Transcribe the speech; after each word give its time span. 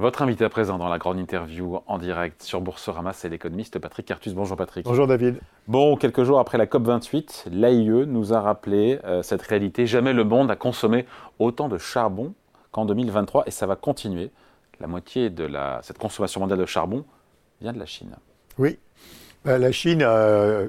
Votre 0.00 0.22
invité 0.22 0.46
à 0.46 0.48
présent 0.48 0.78
dans 0.78 0.88
la 0.88 0.96
grande 0.96 1.18
interview 1.18 1.78
en 1.86 1.98
direct 1.98 2.42
sur 2.42 2.62
Boursorama, 2.62 3.12
c'est 3.12 3.28
l'économiste 3.28 3.78
Patrick 3.78 4.06
Cartus. 4.06 4.32
Bonjour 4.32 4.56
Patrick. 4.56 4.86
Bonjour 4.86 5.06
David. 5.06 5.40
Bon, 5.68 5.94
quelques 5.96 6.24
jours 6.24 6.38
après 6.38 6.56
la 6.56 6.64
COP28, 6.64 7.50
l'AIE 7.50 8.06
nous 8.06 8.32
a 8.32 8.40
rappelé 8.40 8.98
euh, 9.04 9.22
cette 9.22 9.42
réalité. 9.42 9.86
Jamais 9.86 10.14
le 10.14 10.24
monde 10.24 10.50
a 10.50 10.56
consommé 10.56 11.04
autant 11.38 11.68
de 11.68 11.76
charbon 11.76 12.32
qu'en 12.72 12.86
2023 12.86 13.44
et 13.46 13.50
ça 13.50 13.66
va 13.66 13.76
continuer. 13.76 14.30
La 14.80 14.86
moitié 14.86 15.28
de 15.28 15.44
la, 15.44 15.80
cette 15.82 15.98
consommation 15.98 16.40
mondiale 16.40 16.60
de 16.60 16.64
charbon 16.64 17.04
vient 17.60 17.74
de 17.74 17.78
la 17.78 17.84
Chine. 17.84 18.16
Oui, 18.56 18.78
bah, 19.44 19.58
la 19.58 19.70
Chine 19.70 20.02
a, 20.02 20.62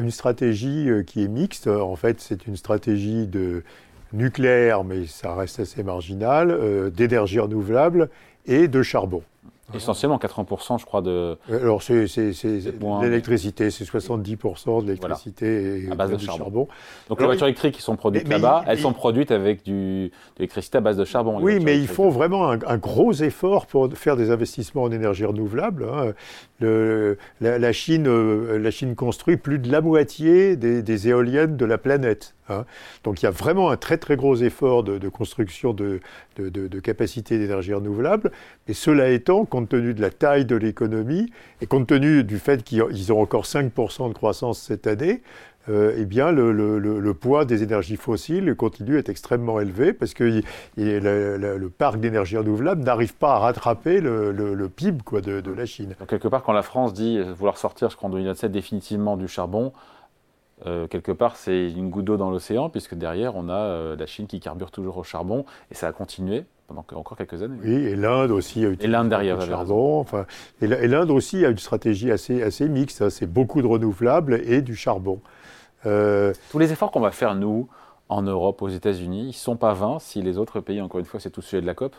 une 0.00 0.10
stratégie 0.10 0.90
euh, 0.90 1.04
qui 1.04 1.22
est 1.22 1.28
mixte. 1.28 1.68
En 1.68 1.94
fait, 1.94 2.20
c'est 2.20 2.48
une 2.48 2.56
stratégie 2.56 3.28
de 3.28 3.62
nucléaire, 4.12 4.82
mais 4.82 5.06
ça 5.06 5.34
reste 5.36 5.60
assez 5.60 5.84
marginal, 5.84 6.50
euh, 6.50 6.90
d'énergie 6.90 7.38
renouvelable 7.38 8.10
et 8.46 8.68
de 8.68 8.82
charbon. 8.82 9.22
Essentiellement 9.74 10.16
80%, 10.16 10.80
je 10.80 10.86
crois, 10.86 11.02
de. 11.02 11.36
Alors, 11.50 11.82
c'est 11.82 12.06
l'électricité, 13.02 13.70
c'est 13.70 13.84
70% 13.84 14.82
de 14.82 14.86
l'électricité 14.86 15.88
à 15.90 15.94
base 15.94 16.12
de, 16.12 16.18
charbon. 16.18 16.68
Donc, 17.08 17.20
les 17.20 17.26
voitures 17.26 17.46
électriques 17.46 17.74
qui 17.74 17.82
sont 17.82 17.96
produites 17.96 18.28
là-bas, 18.28 18.64
elles 18.66 18.78
sont 18.78 18.92
produites 18.92 19.30
avec 19.30 19.62
du, 19.64 20.08
de 20.08 20.10
l'électricité 20.38 20.78
à 20.78 20.80
base 20.80 20.96
de 20.96 21.04
charbon. 21.04 21.38
Oui, 21.40 21.60
mais 21.60 21.78
ils 21.78 21.88
font 21.88 22.08
vraiment 22.08 22.50
un, 22.50 22.78
gros 22.78 23.12
effort 23.12 23.66
pour 23.66 23.92
faire 23.94 24.16
des 24.16 24.30
investissements 24.30 24.84
en 24.84 24.90
énergie 24.90 25.24
renouvelable. 25.24 25.84
Hein. 25.84 26.12
Le, 26.60 27.18
la, 27.40 27.72
Chine, 27.72 28.08
euh, 28.08 28.58
la 28.58 28.70
Chine 28.70 28.94
construit 28.94 29.36
plus 29.36 29.58
de 29.58 29.70
la 29.70 29.80
moitié 29.80 30.56
des, 30.56 30.82
des 30.82 31.08
éoliennes 31.08 31.56
de 31.56 31.64
la 31.64 31.78
planète. 31.78 32.34
Hein. 32.48 32.64
Donc 33.04 33.22
il 33.22 33.24
y 33.24 33.28
a 33.28 33.30
vraiment 33.30 33.70
un 33.70 33.76
très 33.76 33.98
très 33.98 34.16
gros 34.16 34.36
effort 34.36 34.82
de, 34.82 35.08
construction 35.08 35.72
de, 35.72 36.00
de, 36.38 36.80
capacités 36.80 37.38
d'énergie 37.38 37.74
renouvelable. 37.74 38.32
Mais 38.66 38.74
cela 38.74 39.10
étant, 39.10 39.44
compte 39.58 39.70
tenu 39.70 39.92
de 39.92 40.00
la 40.00 40.10
taille 40.10 40.44
de 40.44 40.54
l'économie 40.54 41.32
et 41.60 41.66
compte 41.66 41.88
tenu 41.88 42.22
du 42.22 42.38
fait 42.38 42.62
qu'ils 42.62 43.12
ont 43.12 43.20
encore 43.20 43.42
5% 43.42 44.08
de 44.08 44.14
croissance 44.14 44.60
cette 44.60 44.86
année, 44.86 45.20
euh, 45.68 45.96
eh 45.98 46.04
bien, 46.04 46.30
le, 46.30 47.12
poids 47.12 47.44
des 47.44 47.64
énergies 47.64 47.96
fossiles 47.96 48.54
continue 48.54 48.96
à 48.96 48.98
être 49.00 49.08
extrêmement 49.08 49.58
élevé 49.58 49.92
parce 49.92 50.14
que 50.14 50.42
le, 50.76 51.68
parc 51.68 51.98
d'énergie 51.98 52.36
renouvelable 52.36 52.84
n'arrive 52.84 53.16
pas 53.16 53.34
à 53.34 53.38
rattraper 53.38 54.00
le, 54.00 54.68
PIB 54.68 55.02
de, 55.20 55.50
la 55.50 55.66
Chine. 55.66 55.96
Donc, 55.98 56.08
quelque 56.08 56.28
part, 56.28 56.44
quand 56.44 56.52
la 56.52 56.62
France 56.62 56.92
dit 56.92 57.20
vouloir 57.20 57.58
sortir, 57.58 57.90
je 57.90 57.96
crois, 57.96 58.08
en 58.08 58.12
2027 58.12 58.52
définitivement 58.52 59.16
du 59.16 59.26
charbon, 59.26 59.72
euh, 60.66 60.86
quelque 60.86 61.12
part, 61.12 61.34
c'est 61.34 61.68
une 61.70 61.90
goutte 61.90 62.04
d'eau 62.04 62.16
dans 62.16 62.30
l'océan, 62.30 62.70
puisque 62.70 62.94
derrière, 62.94 63.34
on 63.34 63.48
a 63.48 63.54
euh, 63.54 63.96
la 63.96 64.06
Chine 64.06 64.28
qui 64.28 64.38
carbure 64.38 64.70
toujours 64.70 64.98
au 64.98 65.02
charbon, 65.02 65.44
et 65.72 65.74
ça 65.74 65.88
a 65.88 65.92
continué 65.92 66.44
pendant 66.68 66.84
encore 66.92 67.16
quelques 67.16 67.42
années. 67.42 67.56
Oui, 67.64 67.72
et 67.72 67.96
l'Inde 67.96 68.30
aussi 68.30 68.64
a 68.64 68.68
utilisé 68.68 68.88
l'Inde 68.88 69.08
derrière, 69.08 69.38
le 69.38 69.46
charbon. 69.46 70.00
Enfin, 70.00 70.26
et 70.60 70.66
l'Inde 70.66 71.10
aussi 71.10 71.44
a 71.44 71.48
une 71.48 71.58
stratégie 71.58 72.12
assez, 72.12 72.42
assez 72.42 72.68
mixte. 72.68 73.02
Hein. 73.02 73.10
c'est 73.10 73.26
beaucoup 73.26 73.62
de 73.62 73.66
renouvelables 73.66 74.34
et 74.44 74.60
du 74.60 74.76
charbon. 74.76 75.20
Euh, 75.86 76.34
Tous 76.50 76.58
les 76.58 76.70
efforts 76.70 76.90
qu'on 76.90 77.00
va 77.00 77.10
faire, 77.10 77.34
nous, 77.34 77.68
en 78.10 78.22
Europe, 78.22 78.60
aux 78.60 78.68
États-Unis, 78.68 79.22
ils 79.22 79.26
ne 79.28 79.32
sont 79.32 79.56
pas 79.56 79.72
vains 79.72 79.98
si 79.98 80.20
les 80.20 80.36
autres 80.36 80.60
pays, 80.60 80.80
encore 80.82 81.00
une 81.00 81.06
fois, 81.06 81.20
c'est 81.20 81.30
tout 81.30 81.40
le 81.40 81.46
sujet 81.46 81.62
de 81.62 81.66
la 81.66 81.74
COP, 81.74 81.96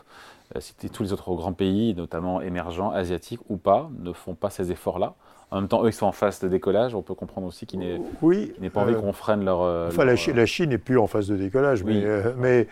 si 0.60 0.74
tous 0.88 1.02
les 1.02 1.12
autres 1.12 1.34
grands 1.34 1.52
pays, 1.52 1.94
notamment 1.94 2.40
émergents, 2.40 2.90
asiatiques 2.92 3.40
ou 3.48 3.56
pas, 3.56 3.90
ne 3.98 4.12
font 4.12 4.34
pas 4.34 4.50
ces 4.50 4.70
efforts-là. 4.70 5.14
En 5.52 5.56
même 5.56 5.68
temps, 5.68 5.82
eux, 5.84 5.88
ils 5.88 5.92
sont 5.92 6.06
en 6.06 6.12
phase 6.12 6.38
de 6.40 6.48
décollage. 6.48 6.94
On 6.94 7.02
peut 7.02 7.14
comprendre 7.14 7.48
aussi 7.48 7.66
qu'ils 7.66 7.80
n'aient 7.80 8.00
oui, 8.22 8.52
pas 8.72 8.82
envie 8.82 8.94
euh, 8.94 9.00
qu'on 9.00 9.12
freine 9.12 9.44
leur. 9.44 9.62
Euh, 9.62 9.88
enfin, 9.88 10.04
la, 10.04 10.46
Chine 10.46 10.70
n'est 10.70 10.78
plus 10.78 10.96
en 10.96 11.08
phase 11.08 11.26
de 11.26 11.36
décollage, 11.36 11.82
mais, 11.82 12.04
euh, 12.04 12.32
mais 12.38 12.68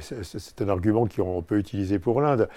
c'est 0.00 0.62
un 0.62 0.68
argument 0.68 1.06
qu'on 1.08 1.42
peut 1.42 1.58
utiliser 1.58 1.98
pour 1.98 2.20
l'Inde. 2.20 2.48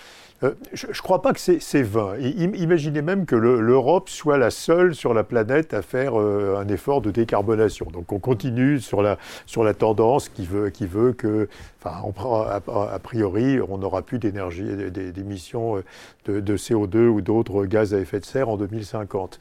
je 0.42 0.88
ne 0.88 0.94
crois 1.02 1.22
pas 1.22 1.34
que 1.34 1.40
c'est 1.40 1.82
vain. 1.82 2.16
Imaginez 2.18 3.02
même 3.02 3.26
que 3.26 3.36
l'Europe 3.36 4.10
soit 4.10 4.38
la 4.38 4.52
seule 4.52 4.94
sur 4.94 5.14
la 5.14 5.24
planète 5.24 5.74
à 5.74 5.82
faire 5.82 6.16
un 6.16 6.68
effort 6.68 7.02
de 7.02 7.12
décarbonation. 7.12 7.88
Donc 7.92 8.12
on 8.12 8.20
continue 8.20 8.80
sur 8.80 9.02
la, 9.02 9.18
sur 9.46 9.64
la 9.64 9.74
tendance 9.74 10.30
qui 10.30 10.46
veut, 10.46 10.70
qui 10.70 10.86
veut 10.86 11.14
que, 11.14 11.48
a, 11.84 13.00
priori, 13.02 13.60
on 13.68 13.80
n'aura 13.80 14.02
plus 14.04 14.20
d'énergie, 14.20 14.70
d'émissions 14.92 15.82
de, 16.26 16.40
de, 16.40 16.58
CO2 16.58 17.08
ou 17.08 17.22
d'autres 17.22 17.66
gaz 17.66 17.94
à 17.94 18.00
effet 18.00 18.20
de 18.20 18.26
serre 18.26 18.50
en 18.50 18.58
2050. 18.58 19.40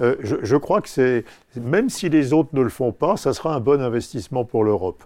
Euh, 0.00 0.16
je, 0.22 0.56
crois 0.56 0.80
que 0.80 1.22
même 1.56 1.90
si 1.90 2.08
les 2.08 2.32
autres 2.32 2.50
ne 2.52 2.62
le 2.62 2.70
font 2.70 2.92
pas, 2.92 3.16
ça 3.16 3.34
sera 3.34 3.54
un 3.54 3.60
bon 3.60 3.80
investissement 3.82 4.44
pour 4.44 4.64
l'Europe 4.64 5.02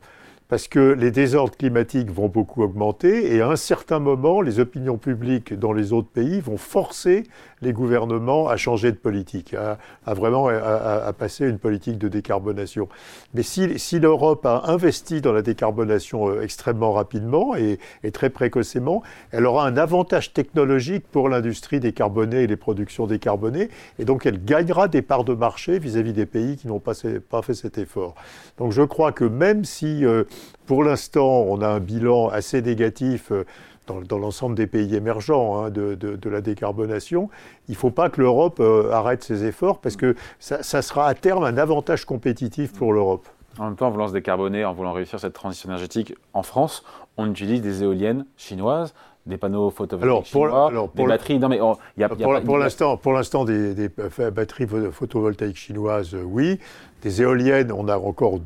parce 0.55 0.69
que 0.69 0.93
les 0.93 1.11
désordres 1.11 1.57
climatiques 1.57 2.13
vont 2.13 2.29
beaucoup 2.29 2.63
augmenter 2.63 3.35
et 3.35 3.41
à 3.41 3.49
un 3.49 3.57
certain 3.57 3.99
moment, 3.99 4.41
les 4.41 4.61
opinions 4.61 4.99
publiques 4.99 5.53
dans 5.53 5.73
les 5.73 5.93
autres 5.93 6.11
pays 6.11 6.41
vont 6.41 6.59
forcer 6.59 7.25
les 7.65 7.73
gouvernements 7.73 8.49
à 8.49 8.57
changer 8.57 8.93
de 8.93 8.97
politique, 8.97 9.55
à, 9.55 10.15
vraiment 10.15 10.49
à, 10.49 11.13
passer 11.13 11.47
une 11.47 11.59
politique 11.59 11.99
de 11.99 12.09
décarbonation. 12.09 12.89
Mais 13.35 13.43
si, 13.43 13.79
si 13.79 13.99
l'Europe 13.99 14.47
a 14.47 14.65
investi 14.67 15.21
dans 15.21 15.33
la 15.33 15.43
décarbonation 15.43 16.29
euh, 16.29 16.43
extrêmement 16.43 16.93
rapidement 16.93 17.57
et, 17.57 17.79
très 18.13 18.31
précocement, 18.31 19.03
elle 19.33 19.47
aura 19.47 19.67
un 19.67 19.77
avantage 19.77 20.33
technologique 20.33 21.05
pour 21.11 21.29
l'industrie 21.29 21.81
décarbonée 21.81 22.43
et 22.43 22.47
les 22.47 22.57
productions 22.57 23.07
décarbonées, 23.07 23.71
et 23.99 24.05
donc 24.05 24.27
elle 24.27 24.45
gagnera 24.45 24.87
des 24.87 25.03
parts 25.03 25.25
de 25.25 25.35
marché 25.35 25.79
vis-à-vis 25.79 26.13
des 26.13 26.27
pays 26.27 26.57
qui 26.57 26.69
n'ont 26.69 26.79
pas, 26.79 26.93
pas, 27.29 27.43
fait 27.43 27.55
cet 27.55 27.79
effort. 27.79 28.15
Donc 28.59 28.73
je 28.73 28.83
crois 28.83 29.11
que 29.11 29.25
même 29.25 29.65
si 29.65 30.05
euh, 30.05 30.25
pour 30.67 30.83
l'instant, 30.83 31.45
on 31.49 31.61
a 31.61 31.69
un 31.69 31.81
bilan 31.81 32.29
assez 32.29 32.63
négatif 32.63 33.33
euh, 33.33 33.45
dans, 33.87 34.19
l'ensemble 34.19 34.55
des 34.55 34.67
pays 34.67 34.95
émergents 34.95 35.65
hein, 35.65 35.71
de, 35.71 36.29
la 36.29 36.41
décarbonation. 36.41 37.29
Il 37.69 37.73
ne 37.73 37.77
faut 37.77 37.91
pas 37.91 38.11
que 38.11 38.21
l'Europe 38.21 38.59
euh, 38.61 38.91
arrête 38.91 39.23
ses 39.23 39.45
efforts 39.45 39.81
parce 39.81 39.97
que 39.97 40.15
ça, 40.39 40.83
sera 40.83 41.07
à 41.07 41.15
terme 41.15 41.45
un 41.45 41.57
avantage 41.57 42.05
compétitif 42.05 42.73
pour 42.73 42.93
l'Europe. 42.93 43.27
En 43.59 43.67
même 43.67 43.77
temps, 43.77 43.87
en 43.87 43.91
voulant 43.91 44.09
se 44.09 44.13
décarboner, 44.13 44.65
en 44.65 44.73
voulant 44.73 44.93
réussir 44.93 45.21
cette 45.21 45.33
transition 45.33 45.69
énergétique 45.69 46.15
en 46.33 46.43
France, 46.43 46.83
on 47.17 47.31
utilise 47.31 47.63
des 47.63 47.83
éoliennes 47.83 48.27
chinoises, 48.37 48.95
des 49.27 49.37
panneaux 49.37 49.71
photovoltaïques 49.71 50.27
chinois, 50.27 50.71
des 50.95 51.07
batteries. 51.07 51.39
Non, 51.39 51.49
mais 51.49 51.61
y 51.97 52.05
a, 52.05 52.09
pour, 52.09 52.59
l'instant, 52.59 52.97
pour 52.97 53.13
l'instant, 53.13 53.45
des, 53.45 53.75
des, 53.75 53.89
batteries 53.89 54.67
photovoltaïques 54.93 55.57
chinoises, 55.57 56.15
oui. 56.15 56.59
Des 57.03 57.21
éoliennes, 57.21 57.71
on 57.71 57.89
a 57.89 57.99
encore 57.99 58.41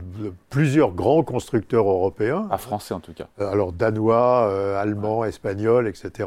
plusieurs 0.50 0.92
grands 0.92 1.22
constructeurs 1.22 1.88
européens. 1.88 2.48
À 2.50 2.58
français 2.58 2.92
en 2.92 2.98
tout 2.98 3.12
cas. 3.12 3.28
Euh, 3.40 3.52
alors 3.52 3.72
danois, 3.72 4.48
euh, 4.48 4.80
allemands, 4.80 5.24
espagnols, 5.24 5.86
etc 5.86 6.26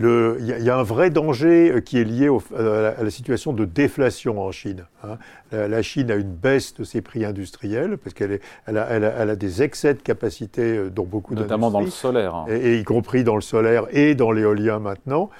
il 0.00 0.46
y, 0.46 0.70
a 0.70 0.76
un 0.76 0.82
vrai 0.82 1.10
danger 1.10 1.72
euh, 1.72 1.80
qui 1.80 1.98
est 1.98 2.04
lié 2.04 2.28
à, 2.56 3.02
la, 3.02 3.10
situation 3.10 3.52
de 3.52 3.64
déflation 3.64 4.40
en 4.40 4.52
Chine. 4.52 4.84
Hein. 5.02 5.18
La, 5.50 5.82
Chine 5.82 6.10
a 6.10 6.14
une 6.14 6.32
baisse 6.32 6.74
de 6.74 6.84
ses 6.84 7.00
prix 7.00 7.24
industriels 7.24 7.98
parce 7.98 8.14
qu'elle 8.14 8.40
elle 8.66 8.76
a, 8.76 9.36
des 9.36 9.62
excès 9.62 9.94
de 9.94 10.00
capacité 10.00 10.62
euh, 10.62 10.90
dans 10.90 11.04
beaucoup 11.04 11.34
Notamment 11.34 11.70
dans 11.70 11.80
le 11.80 11.90
solaire. 11.90 12.34
Hein. 12.34 12.46
Et, 12.48 12.78
y 12.78 12.84
compris 12.84 13.24
dans 13.24 13.34
le 13.34 13.40
solaire 13.40 13.86
et 13.90 14.14
dans 14.14 14.30
l'éolien 14.30 14.78
maintenant. 14.78 15.30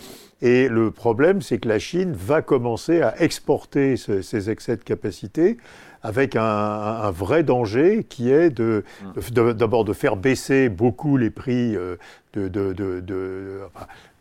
Et 0.41 0.69
le 0.69 0.91
problème, 0.91 1.43
c'est 1.43 1.59
que 1.59 1.69
la 1.69 1.81
Chine 1.81 2.13
va 2.13 2.43
commencer 2.43 3.03
à 3.03 3.21
exporter 3.21 3.97
ces 3.97 4.51
excès 4.51 4.77
de 4.77 4.85
capacité 4.85 5.57
avec 6.03 6.37
un, 6.37 7.11
vrai 7.11 7.43
danger 7.43 8.07
qui 8.09 8.31
est 8.31 8.51
d'abord 8.51 9.85
de, 9.85 9.89
de, 9.91 9.93
faire 9.95 10.17
baisser 10.17 10.69
beaucoup 10.69 11.17
les 11.17 11.31
prix 11.31 11.75
euh, 11.75 11.97
de, 12.35 12.49
de 12.49 13.61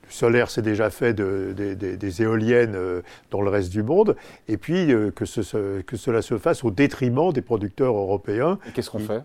solaire 0.10 0.50
s'est 0.50 0.62
déjà 0.62 0.90
fait 0.90 1.14
des 1.14 2.22
éoliennes 2.22 2.76
euh, 2.76 3.02
dans 3.32 3.42
le 3.42 3.50
reste 3.50 3.72
du 3.72 3.84
monde, 3.84 4.16
et 4.48 4.58
puis 4.58 4.92
euh, 4.92 5.12
que, 5.12 5.26
cela 5.26 6.22
se 6.22 6.38
fasse 6.38 6.64
au 6.64 6.72
détriment 6.72 7.32
des 7.32 7.42
producteurs 7.42 7.96
européens. 7.96 8.60
Qu'est-ce 8.74 8.90
qu'on 8.90 9.00
fait? 9.00 9.22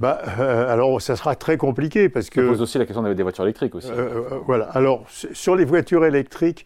Bah, 0.00 0.22
euh, 0.38 0.72
alors, 0.72 1.02
ça 1.02 1.16
sera 1.16 1.34
très 1.34 1.56
compliqué 1.56 2.08
parce 2.08 2.30
que. 2.30 2.40
Ça 2.40 2.48
pose 2.48 2.62
aussi 2.62 2.78
la 2.78 2.86
question 2.86 3.02
des 3.02 3.22
voitures 3.22 3.44
électriques 3.44 3.74
aussi. 3.74 3.90
voilà. 4.46 4.66
Alors, 4.66 5.04
sur 5.08 5.56
les 5.56 5.64
voitures 5.64 6.04
électriques, 6.04 6.64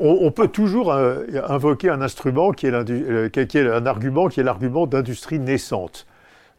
on, 0.00 0.30
peut 0.32 0.48
toujours 0.48 0.92
invoquer 0.92 1.90
un 1.90 2.00
instrument 2.00 2.52
qui 2.52 2.66
est, 2.66 3.30
qui 3.30 3.58
est 3.58 3.68
un 3.68 3.86
argument 3.86 4.28
qui 4.28 4.40
est 4.40 4.42
l'argument 4.42 4.86
d'industrie 4.86 5.38
naissante. 5.38 6.06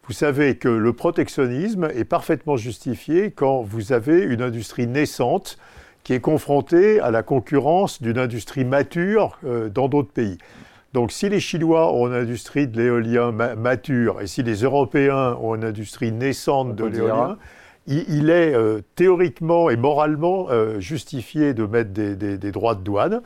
Vous 0.07 0.13
savez 0.13 0.57
que 0.57 0.67
le 0.67 0.93
protectionnisme 0.93 1.89
est 1.93 2.05
parfaitement 2.05 2.57
justifié 2.57 3.29
quand 3.31 3.61
vous 3.61 3.93
avez 3.93 4.23
une 4.23 4.41
industrie 4.41 4.87
naissante 4.87 5.57
qui 6.03 6.13
est 6.13 6.19
confrontée 6.19 6.99
à 6.99 7.11
la 7.11 7.21
concurrence 7.21 8.01
d'une 8.01 8.17
industrie 8.17 8.65
mature 8.65 9.37
euh, 9.45 9.69
dans 9.69 9.87
d'autres 9.87 10.11
pays. 10.11 10.39
Donc 10.93 11.11
si 11.11 11.29
les 11.29 11.39
Chinois 11.39 11.93
ont 11.93 12.07
une 12.07 12.15
industrie 12.15 12.67
de 12.67 12.81
l'éolien 12.81 13.31
mature 13.31 14.21
et 14.21 14.27
si 14.27 14.41
les 14.41 14.63
Européens 14.63 15.37
ont 15.39 15.55
une 15.55 15.63
industrie 15.63 16.11
naissante 16.11 16.75
de 16.75 16.85
l'éolien, 16.85 17.37
il, 17.87 18.29
est 18.29 18.53
euh, 18.53 18.81
théoriquement 18.95 19.69
et 19.69 19.75
moralement 19.75 20.47
euh, 20.49 20.79
justifié 20.79 21.53
de 21.53 21.65
mettre 21.65 21.91
des, 21.91 22.51
droits 22.51 22.75
de 22.75 22.81
douane 22.81 23.21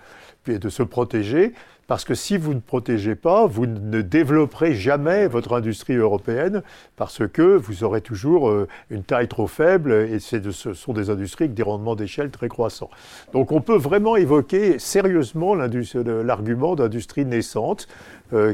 et 0.47 0.59
de 0.59 0.69
se 0.69 0.83
protéger 0.83 1.53
parce 1.87 2.03
que 2.03 2.15
si 2.15 2.37
vous 2.37 2.53
ne 2.53 2.59
protégez 2.59 3.15
pas, 3.15 3.45
vous 3.45 3.65
ne 3.65 4.01
développerez 4.01 4.73
jamais 4.73 5.27
votre 5.27 5.53
industrie 5.53 5.95
européenne, 5.95 6.63
parce 6.95 7.27
que 7.27 7.55
vous 7.55 7.83
aurez 7.83 8.01
toujours 8.01 8.49
euh, 8.49 8.67
une 8.89 9.03
taille 9.03 9.27
trop 9.27 9.47
faible, 9.47 9.91
et 9.91 10.19
ce 10.19 10.73
sont 10.73 10.93
des 10.93 11.09
industries 11.09 11.45
avec 11.45 11.53
des 11.53 11.63
rendements 11.63 11.95
d'échelle 11.95 12.31
très 12.31 12.49
croissants. 12.49 12.89
Donc 13.33 13.51
on 13.51 13.61
peut 13.61 13.77
vraiment 13.77 14.15
évoquer 14.15 14.79
sérieusement 14.79 15.55
l'argument 15.55 16.75
d'industrie 16.75 17.25
naissante, 17.25 17.87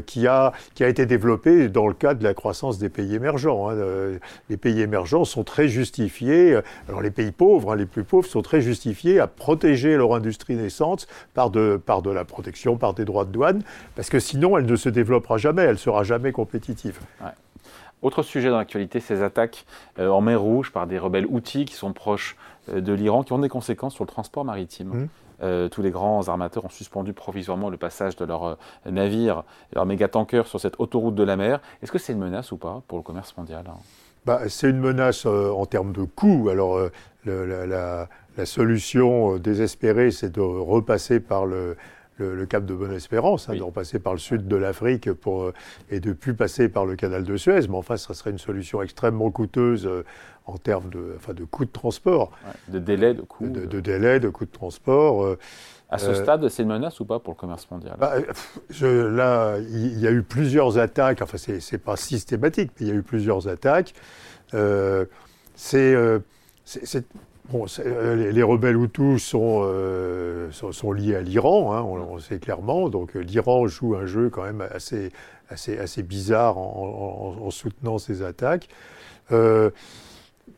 qui, 0.06 0.26
a, 0.26 0.52
qui 0.74 0.84
a 0.84 0.88
été 0.88 1.06
développé 1.06 1.68
dans 1.68 1.88
le 1.88 1.94
cadre 1.94 2.20
de 2.20 2.24
la 2.24 2.34
croissance 2.34 2.78
des 2.78 2.88
pays 2.88 3.14
émergents. 3.14 3.68
Hein. 3.68 3.74
Euh, 3.74 4.18
les 4.48 4.56
pays 4.56 4.80
émergents 4.80 5.24
sont 5.24 5.44
très 5.44 5.68
justifiés, 5.68 6.58
alors 6.88 7.00
les 7.00 7.10
pays 7.10 7.32
pauvres, 7.32 7.72
hein, 7.72 7.76
les 7.76 7.86
plus 7.86 8.04
pauvres, 8.04 8.26
sont 8.26 8.42
très 8.42 8.60
justifiés 8.60 9.20
à 9.20 9.26
protéger 9.26 9.96
leur 9.96 10.14
industrie 10.14 10.56
naissante 10.56 11.06
par 11.34 11.50
de, 11.50 11.80
par 11.84 12.02
de 12.02 12.10
la 12.10 12.24
protection, 12.24 12.76
par 12.76 12.94
des 12.94 13.04
droits 13.04 13.24
de 13.24 13.32
douane, 13.32 13.62
parce 13.96 14.10
que 14.10 14.18
sinon 14.18 14.58
elle 14.58 14.66
ne 14.66 14.76
se 14.76 14.88
développera 14.88 15.38
jamais, 15.38 15.62
elle 15.62 15.78
sera 15.78 16.04
jamais 16.04 16.32
compétitive. 16.32 16.98
Autre 18.02 18.22
sujet 18.22 18.50
dans 18.50 18.58
l'actualité, 18.58 18.98
ces 18.98 19.22
attaques 19.22 19.64
euh, 19.98 20.08
en 20.08 20.20
mer 20.20 20.40
Rouge 20.40 20.72
par 20.72 20.86
des 20.86 20.98
rebelles 20.98 21.26
outils 21.26 21.64
qui 21.64 21.74
sont 21.74 21.92
proches 21.92 22.36
de 22.72 22.92
l'Iran, 22.92 23.22
qui 23.22 23.32
ont 23.32 23.38
des 23.38 23.48
conséquences 23.48 23.94
sur 23.94 24.04
le 24.04 24.08
transport 24.08 24.44
maritime. 24.44 24.88
Mmh. 24.88 25.08
Euh, 25.42 25.68
tous 25.68 25.82
les 25.82 25.90
grands 25.90 26.28
armateurs 26.28 26.64
ont 26.64 26.70
suspendu 26.70 27.12
provisoirement 27.12 27.68
le 27.68 27.76
passage 27.76 28.16
de 28.16 28.24
leurs 28.24 28.44
euh, 28.44 28.54
navires, 28.90 29.44
leurs 29.74 29.86
méga-tankers 29.86 30.46
sur 30.46 30.60
cette 30.60 30.78
autoroute 30.78 31.14
de 31.14 31.22
la 31.22 31.36
mer. 31.36 31.60
Est-ce 31.82 31.90
que 31.90 31.98
c'est 31.98 32.12
une 32.12 32.20
menace 32.20 32.52
ou 32.52 32.56
pas 32.56 32.82
pour 32.86 32.98
le 32.98 33.02
commerce 33.02 33.36
mondial 33.36 33.64
hein? 33.68 33.76
Bah, 34.24 34.42
C'est 34.48 34.70
une 34.70 34.78
menace 34.78 35.26
euh, 35.26 35.50
en 35.50 35.66
termes 35.66 35.92
de 35.92 36.04
coûts. 36.04 36.48
Alors, 36.48 36.78
la, 37.24 38.08
solution 38.44 39.36
désespérée, 39.36 40.10
c'est 40.10 40.30
de 40.30 40.40
repasser 40.40 41.20
par 41.20 41.44
le, 41.44 41.76
cap 42.48 42.64
de 42.64 42.74
Bonne-Espérance, 42.74 43.48
hein, 43.48 43.56
de 43.56 43.62
repasser 43.62 43.98
par 43.98 44.12
le 44.12 44.18
sud 44.18 44.46
de 44.46 44.56
l'Afrique 44.56 45.08
et 45.90 46.00
de 46.00 46.12
plus 46.12 46.34
passer 46.34 46.68
par 46.68 46.86
le 46.86 46.96
canal 46.96 47.24
de 47.24 47.36
Suez. 47.36 47.68
Mais 47.68 47.76
enfin, 47.76 47.96
ce 47.96 48.12
serait 48.14 48.30
une 48.30 48.38
solution 48.38 48.82
extrêmement 48.82 49.30
coûteuse 49.30 49.88
en 50.46 50.58
termes 50.58 50.90
de, 50.90 51.14
enfin, 51.16 51.34
de 51.34 51.44
coûts 51.44 51.64
de 51.64 51.70
transport. 51.70 52.32
de 52.68 52.78
délai, 52.78 53.14
de 53.14 53.22
coûts. 53.22 53.48
De, 53.48 53.66
de, 53.66 53.80
délai, 53.80 54.20
de 54.20 54.28
coûts 54.28 54.44
de 54.44 54.50
transport. 54.50 55.24
Euh, 55.24 55.38
à 55.88 55.98
ce 55.98 56.08
euh, 56.08 56.14
stade, 56.14 56.48
c'est 56.48 56.62
une 56.62 56.70
menace 56.70 57.00
ou 57.00 57.04
pas 57.04 57.18
pour 57.18 57.34
le 57.34 57.38
commerce 57.38 57.70
mondial? 57.70 57.96
Bah, 57.98 58.14
je, 58.70 58.86
Là, 58.86 59.58
il 59.58 59.98
y 59.98 60.06
a 60.06 60.10
eu 60.10 60.22
plusieurs 60.22 60.78
attaques, 60.78 61.22
enfin, 61.22 61.38
c'est 61.38 61.60
n'est 61.72 61.78
pas 61.78 61.96
systématique, 61.96 62.72
mais 62.78 62.86
il 62.86 62.88
y 62.88 62.92
a 62.92 62.94
eu 62.94 63.02
plusieurs 63.02 63.48
attaques. 63.48 63.94
Euh, 64.54 65.04
c'est. 65.54 65.94
Bon, 67.52 67.66
les, 67.84 68.42
rebelles 68.42 68.76
Hutus 68.76 69.22
sont, 69.22 69.68
sont, 70.50 70.92
liés 70.92 71.16
à 71.16 71.20
l'Iran, 71.20 71.74
hein, 71.74 71.82
on, 71.82 72.18
sait 72.18 72.38
clairement. 72.38 72.88
Donc 72.88 73.14
l'Iran 73.14 73.66
joue 73.66 73.94
un 73.94 74.06
jeu 74.06 74.30
quand 74.30 74.42
même 74.44 74.66
assez, 74.72 75.10
assez, 75.50 75.78
assez 75.78 76.02
bizarre 76.02 76.56
en, 76.56 77.36
en, 77.40 77.50
soutenant 77.50 77.98
ces 77.98 78.22
attaques 78.22 78.68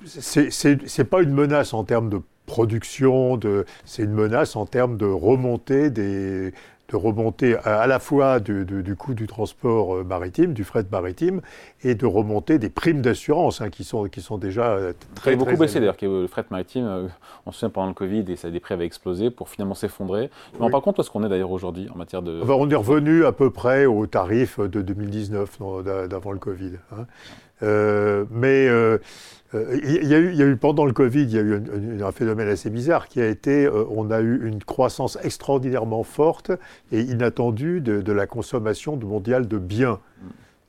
c'est 0.06 1.04
pas 1.04 1.22
une 1.22 1.32
menace 1.32 1.74
en 1.74 1.84
termes 1.84 2.10
de 2.10 2.20
production, 2.46 3.38
c'est 3.84 4.02
une 4.02 4.12
menace 4.12 4.56
en 4.56 4.66
termes 4.66 4.96
de 4.96 5.06
remontée 5.06 5.90
des 5.90 6.52
de 6.88 6.96
remonter 6.96 7.56
à, 7.64 7.86
la 7.86 7.98
fois 7.98 8.40
du, 8.40 8.94
coût 8.96 9.14
du 9.14 9.26
transport 9.26 9.96
euh, 9.96 10.04
maritime, 10.04 10.52
du 10.52 10.64
fret 10.64 10.84
maritime, 10.90 11.40
et 11.82 11.94
de 11.94 12.06
remonter 12.06 12.58
des 12.58 12.68
primes 12.68 13.00
d'assurance 13.00 13.60
hein, 13.60 13.70
qui, 13.70 13.84
sont, 13.84 14.04
qui 14.04 14.20
sont 14.20 14.38
déjà 14.38 14.72
euh, 14.72 14.92
très, 15.14 15.30
très 15.32 15.36
beaucoup 15.36 15.56
baissé 15.56 15.80
d'ailleurs, 15.80 15.96
le 16.02 16.26
fret 16.26 16.44
maritime, 16.50 16.84
euh, 16.86 17.08
on 17.46 17.52
se 17.52 17.60
souvient 17.60 17.70
pendant 17.70 17.88
le 17.88 17.94
Covid, 17.94 18.24
et 18.28 18.36
ça, 18.36 18.50
des 18.50 18.60
prix 18.60 18.74
avaient 18.74 18.84
explosé 18.84 19.30
pour 19.30 19.48
finalement 19.48 19.74
s'effondrer. 19.74 20.30
Je 20.52 20.58
me 20.58 20.64
rends 20.64 20.70
pas 20.70 20.80
compte 20.80 20.98
où 20.98 21.00
est-ce 21.00 21.10
qu'on 21.10 21.24
est 21.24 21.28
d'ailleurs 21.28 21.52
aujourd'hui 21.52 21.88
en 21.92 21.96
matière 21.96 22.22
de... 22.22 22.42
on 22.46 22.68
est 22.68 22.74
revenu 22.74 23.24
à 23.24 23.32
peu 23.32 23.50
près 23.50 23.86
au 23.86 24.06
tarif 24.06 24.60
de 24.60 24.82
2019, 24.82 25.58
d'avant 26.08 26.32
le 26.32 26.38
Covid. 26.38 26.72
Hein. 26.92 27.06
Mais 28.30 28.68
euh, 29.54 29.80
il 29.84 30.08
y, 30.08 30.14
a 30.14 30.18
eu, 30.18 30.56
pendant 30.56 30.84
le 30.84 30.92
Covid, 30.92 31.22
il 31.22 31.30
y 31.30 31.38
a 31.38 31.42
eu 31.42 32.02
un, 32.02 32.12
phénomène 32.12 32.48
assez 32.48 32.70
bizarre 32.70 33.08
qui 33.08 33.20
a 33.20 33.28
été, 33.28 33.66
euh, 33.66 33.84
on 33.90 34.10
a 34.10 34.20
eu 34.20 34.46
une 34.46 34.62
croissance 34.62 35.18
extraordinairement 35.22 36.02
forte 36.02 36.50
et 36.92 37.00
inattendue 37.00 37.80
de, 37.80 38.12
la 38.12 38.26
consommation 38.26 38.96
mondiale 38.96 39.46
de 39.46 39.58
biens. 39.58 40.00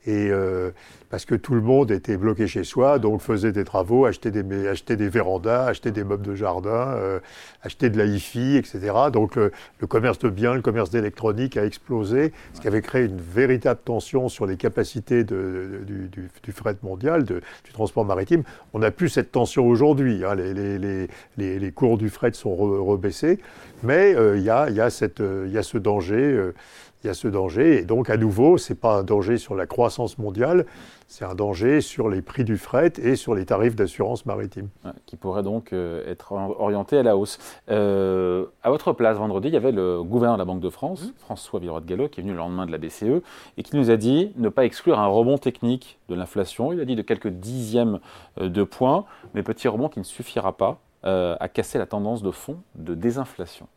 Et 0.06 0.28
euh, 0.30 0.70
parce 1.10 1.24
que 1.24 1.34
tout 1.34 1.54
le 1.54 1.60
monde 1.60 1.90
était 1.90 2.16
bloqué 2.16 2.46
chez 2.46 2.62
soi, 2.62 2.98
donc 3.00 3.20
faisait 3.20 3.50
des 3.50 3.64
travaux, 3.64 4.06
achetait 4.06 4.30
des, 4.30 4.68
achetait 4.68 4.94
vérandas, 4.94 5.66
achetait 5.66 5.90
des 5.90 6.04
meubles 6.04 6.24
de 6.24 6.34
jardin, 6.34 6.94
euh, 6.94 7.18
achetait 7.62 7.90
de 7.90 7.98
la 7.98 8.04
hi-fi, 8.04 8.56
etc. 8.56 8.92
Donc 9.12 9.36
le, 9.36 9.50
commerce 9.88 10.18
de 10.20 10.28
biens, 10.28 10.54
le 10.54 10.62
commerce 10.62 10.90
d'électronique 10.90 11.56
a 11.56 11.64
explosé, 11.64 12.32
ce 12.54 12.60
qui 12.60 12.68
avait 12.68 12.82
créé 12.82 13.06
une 13.06 13.20
véritable 13.20 13.80
tension 13.84 14.28
sur 14.28 14.46
les 14.46 14.56
capacités 14.56 15.24
du, 15.24 16.30
fret 16.52 16.76
mondial, 16.82 17.24
du 17.24 17.72
transport 17.72 18.04
maritime. 18.04 18.44
On 18.72 18.78
n'a 18.78 18.92
plus 18.92 19.08
cette 19.08 19.32
tension 19.32 19.66
aujourd'hui. 19.66 20.24
Hein. 20.24 20.34
Les, 20.36 21.72
cours 21.72 21.98
du 21.98 22.10
fret 22.10 22.32
sont 22.32 22.54
rebaissés, 22.54 23.40
mais 23.82 24.14
euh, 24.14 24.38
il 24.38 24.44
y, 24.44 24.50
a, 24.50 24.70
y, 24.70 24.80
a 24.80 24.88
y, 24.88 25.58
a, 25.58 25.62
ce 25.62 25.78
danger 25.78 26.52
il 27.06 27.08
y 27.08 27.10
a 27.10 27.14
ce 27.14 27.28
danger. 27.28 27.78
Et 27.78 27.84
donc, 27.84 28.10
à 28.10 28.16
nouveau, 28.16 28.58
ce 28.58 28.72
n'est 28.72 28.78
pas 28.78 28.98
un 28.98 29.04
danger 29.04 29.38
sur 29.38 29.54
la 29.54 29.66
croissance 29.66 30.18
mondiale, 30.18 30.66
c'est 31.06 31.24
un 31.24 31.36
danger 31.36 31.80
sur 31.80 32.08
les 32.08 32.20
prix 32.20 32.42
du 32.42 32.56
fret 32.56 32.92
et 33.00 33.14
sur 33.14 33.36
les 33.36 33.46
tarifs 33.46 33.76
d'assurance 33.76 34.26
maritime. 34.26 34.68
qui 35.06 35.14
pourrait 35.14 35.44
donc 35.44 35.72
euh, 35.72 36.10
être 36.10 36.32
orienté 36.32 36.98
à 36.98 37.04
la 37.04 37.16
hausse. 37.16 37.38
Euh, 37.70 38.46
à 38.64 38.70
votre 38.70 38.92
place, 38.92 39.16
vendredi, 39.16 39.48
il 39.48 39.54
y 39.54 39.56
avait 39.56 39.70
le 39.70 40.02
gouverneur 40.02 40.36
de 40.36 40.40
la 40.40 40.44
Banque 40.44 40.60
de 40.60 40.68
France, 40.68 41.06
mmh. 41.06 41.12
François 41.18 41.60
Villeroy 41.60 41.80
de 41.80 41.86
Gallo, 41.86 42.08
qui 42.08 42.18
est 42.18 42.22
venu 42.24 42.32
le 42.32 42.38
lendemain 42.38 42.66
de 42.66 42.72
la 42.72 42.78
BCE 42.78 43.22
et 43.56 43.62
qui 43.62 43.76
nous 43.76 43.90
a 43.90 43.96
dit 43.96 44.32
ne 44.36 44.48
pas 44.48 44.64
exclure 44.64 44.98
un 44.98 45.06
rebond 45.06 45.38
technique 45.38 46.00
de 46.08 46.16
l'inflation. 46.16 46.72
Il 46.72 46.80
a 46.80 46.84
dit 46.84 46.96
de 46.96 47.02
quelques 47.02 47.28
dixièmes 47.28 48.00
euh, 48.40 48.48
de 48.48 48.64
points, 48.64 49.04
mais 49.34 49.44
petit 49.44 49.68
rebond 49.68 49.88
qui 49.88 50.00
ne 50.00 50.04
suffira 50.04 50.56
pas 50.56 50.80
à 51.04 51.48
casser 51.48 51.78
la 51.78 51.86
tendance 51.86 52.20
de 52.20 52.32
fond 52.32 52.56
de 52.74 52.92
désinflation 52.96 53.68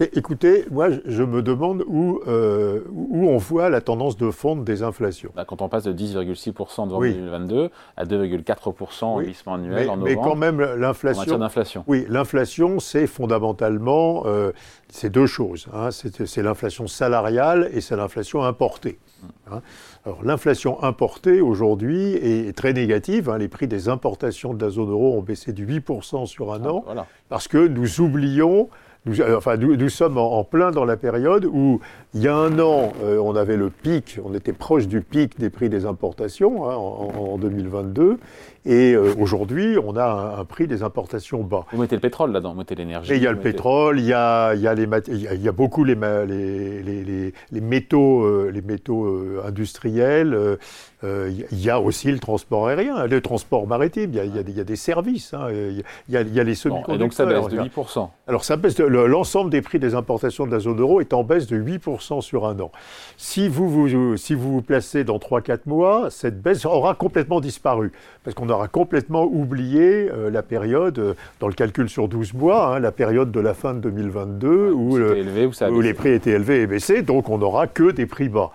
écoutez, 0.00 0.66
moi, 0.70 0.88
je 1.04 1.22
me 1.22 1.42
demande 1.42 1.82
où, 1.86 2.20
euh, 2.26 2.80
où 2.90 3.28
on 3.28 3.38
voit 3.38 3.70
la 3.70 3.80
tendance 3.80 4.16
de 4.16 4.30
fond 4.30 4.56
des 4.56 4.82
inflations. 4.82 5.30
Bah, 5.34 5.44
quand 5.46 5.62
on 5.62 5.68
passe 5.68 5.84
de 5.84 5.92
10,6% 5.92 6.86
de 6.86 6.90
2022 6.90 7.70
à 7.96 8.04
2,4% 8.04 9.04
en 9.04 9.20
glissement 9.20 9.54
annuel 9.54 9.88
en 9.88 9.96
novembre. 9.96 10.04
Mais 10.04 10.14
quand 10.16 10.36
même, 10.36 10.60
l'inflation. 10.60 11.38
d'inflation. 11.38 11.84
Oui, 11.86 12.06
l'inflation, 12.08 12.78
c'est 12.78 13.06
fondamentalement 13.06 14.24
euh, 14.26 14.52
c'est 14.88 15.10
deux 15.10 15.26
choses. 15.26 15.66
Hein. 15.72 15.90
C'est 15.90 16.42
l'inflation 16.42 16.86
salariale 16.86 17.70
et 17.72 17.80
c'est 17.80 17.96
l'inflation 17.96 18.42
importée. 18.42 18.98
Hein. 19.50 19.60
Alors, 20.04 20.22
l'inflation 20.22 20.82
importée 20.82 21.40
aujourd'hui 21.40 22.12
est 22.12 22.56
très 22.56 22.72
négative. 22.72 23.30
Hein. 23.30 23.38
Les 23.38 23.48
prix 23.48 23.66
des 23.66 23.88
importations 23.88 24.54
de 24.54 24.64
la 24.64 24.70
zone 24.70 24.90
euro 24.90 25.16
ont 25.16 25.22
baissé 25.22 25.52
de 25.52 25.64
8% 25.64 26.26
sur 26.26 26.52
un 26.52 26.64
ah, 26.64 26.72
an 26.72 26.84
parce 27.28 27.48
que 27.48 27.66
nous 27.66 28.00
oublions 28.00 28.68
nous, 29.06 29.20
euh, 29.20 29.56
nous, 29.56 29.88
sommes 29.88 30.18
en, 30.18 30.42
plein 30.42 30.72
dans 30.72 30.84
la 30.84 30.96
période 30.96 31.44
où, 31.44 31.80
il 32.14 32.22
y 32.22 32.28
a 32.28 32.34
un 32.34 32.58
an, 32.58 32.92
euh, 33.02 33.18
on 33.18 33.36
avait 33.36 33.56
le 33.56 33.70
pic, 33.70 34.18
on 34.24 34.34
était 34.34 34.52
proche 34.52 34.88
du 34.88 35.00
pic 35.00 35.38
des 35.38 35.48
prix 35.48 35.68
des 35.68 35.86
importations 35.86 36.68
hein, 36.68 36.74
en, 36.74 37.38
2022, 37.38 38.18
et 38.66 38.94
euh, 38.94 39.14
aujourd'hui, 39.18 39.78
on 39.82 39.96
a 39.96 40.36
un, 40.38 40.44
prix 40.44 40.66
des 40.66 40.82
importations 40.82 41.42
bas. 41.42 41.64
Vous 41.72 41.80
mettez 41.80 41.94
le 41.94 42.00
pétrole 42.00 42.32
là-dedans, 42.32 42.52
vous 42.52 42.58
mettez 42.58 42.74
l'énergie. 42.74 43.12
il 43.14 43.22
y 43.22 43.26
a 43.26 43.32
le 43.32 43.38
pétrole, 43.38 44.00
il 44.00 44.06
y 44.06 44.12
a, 44.12 44.54
il 44.54 44.60
y 44.60 44.66
a, 44.66 44.74
les, 44.74 44.88
il 45.08 45.42
y 45.42 45.48
a, 45.48 45.52
beaucoup 45.52 45.84
les, 45.84 45.94
les, 45.94 46.82
les, 46.82 47.32
les 47.52 47.60
métaux, 47.60 48.50
les 48.50 48.62
métaux 48.62 49.40
industriels. 49.46 50.58
il 51.04 51.60
y 51.60 51.70
a 51.70 51.80
aussi 51.80 52.10
le 52.10 52.18
transport 52.18 52.66
aérien, 52.66 53.06
le 53.06 53.20
transport 53.20 53.66
maritime. 53.68 54.10
Il 54.12 54.16
y 54.16 54.20
a, 54.20 54.24
il 54.24 54.56
y 54.56 54.60
a, 54.60 54.64
des, 54.64 54.76
services. 54.76 55.32
Hein, 55.32 55.48
il, 55.50 55.84
y 56.08 56.16
a, 56.16 56.22
les 56.22 56.54
semi-conducteurs. 56.54 56.94
et 56.94 56.98
donc 56.98 57.12
ça 57.12 57.24
baisse 57.24 57.46
de 57.48 57.58
8%. 57.58 58.08
Alors 58.26 58.44
ça 58.44 58.56
baisse 58.56 58.74
de 58.74 58.84
l'ensemble 58.84 59.50
des 59.50 59.62
prix 59.62 59.78
des 59.78 59.94
importations 59.94 60.46
de 60.46 60.50
la 60.50 60.58
zone 60.58 60.80
euro 60.80 61.00
est 61.00 61.12
en 61.12 61.22
baisse 61.22 61.46
de 61.46 61.56
8% 61.56 62.20
sur 62.20 62.46
un 62.46 62.58
an. 62.58 62.72
Si 63.16 63.48
vous 63.48 63.68
vous, 63.68 64.16
si 64.16 64.34
vous, 64.34 64.52
vous 64.52 64.62
placez 64.62 65.04
dans 65.04 65.18
3-4 65.18 65.60
mois, 65.66 66.10
cette 66.10 66.42
baisse 66.42 66.64
aura 66.64 66.94
complètement 66.94 67.40
disparu, 67.40 67.92
parce 68.24 68.34
qu'on 68.34 68.48
aura 68.56 68.68
complètement 68.68 69.24
oublié 69.24 70.10
euh, 70.10 70.30
la 70.30 70.42
période, 70.42 70.98
euh, 70.98 71.14
dans 71.40 71.48
le 71.48 71.54
calcul 71.54 71.88
sur 71.88 72.08
12 72.08 72.34
mois, 72.34 72.76
hein, 72.76 72.80
la 72.80 72.92
période 72.92 73.30
de 73.30 73.40
la 73.40 73.54
fin 73.54 73.74
de 73.74 73.80
2022, 73.80 74.72
où, 74.72 74.96
où, 74.96 75.80
les 75.80 75.94
prix 75.94 76.10
étaient 76.10 76.32
élevés 76.32 76.62
et 76.62 76.66
baissés, 76.66 77.02
donc 77.02 77.28
on 77.28 77.38
n'aura 77.38 77.66
que 77.66 77.90
des 77.90 78.06
prix 78.06 78.28
bas. 78.28 78.50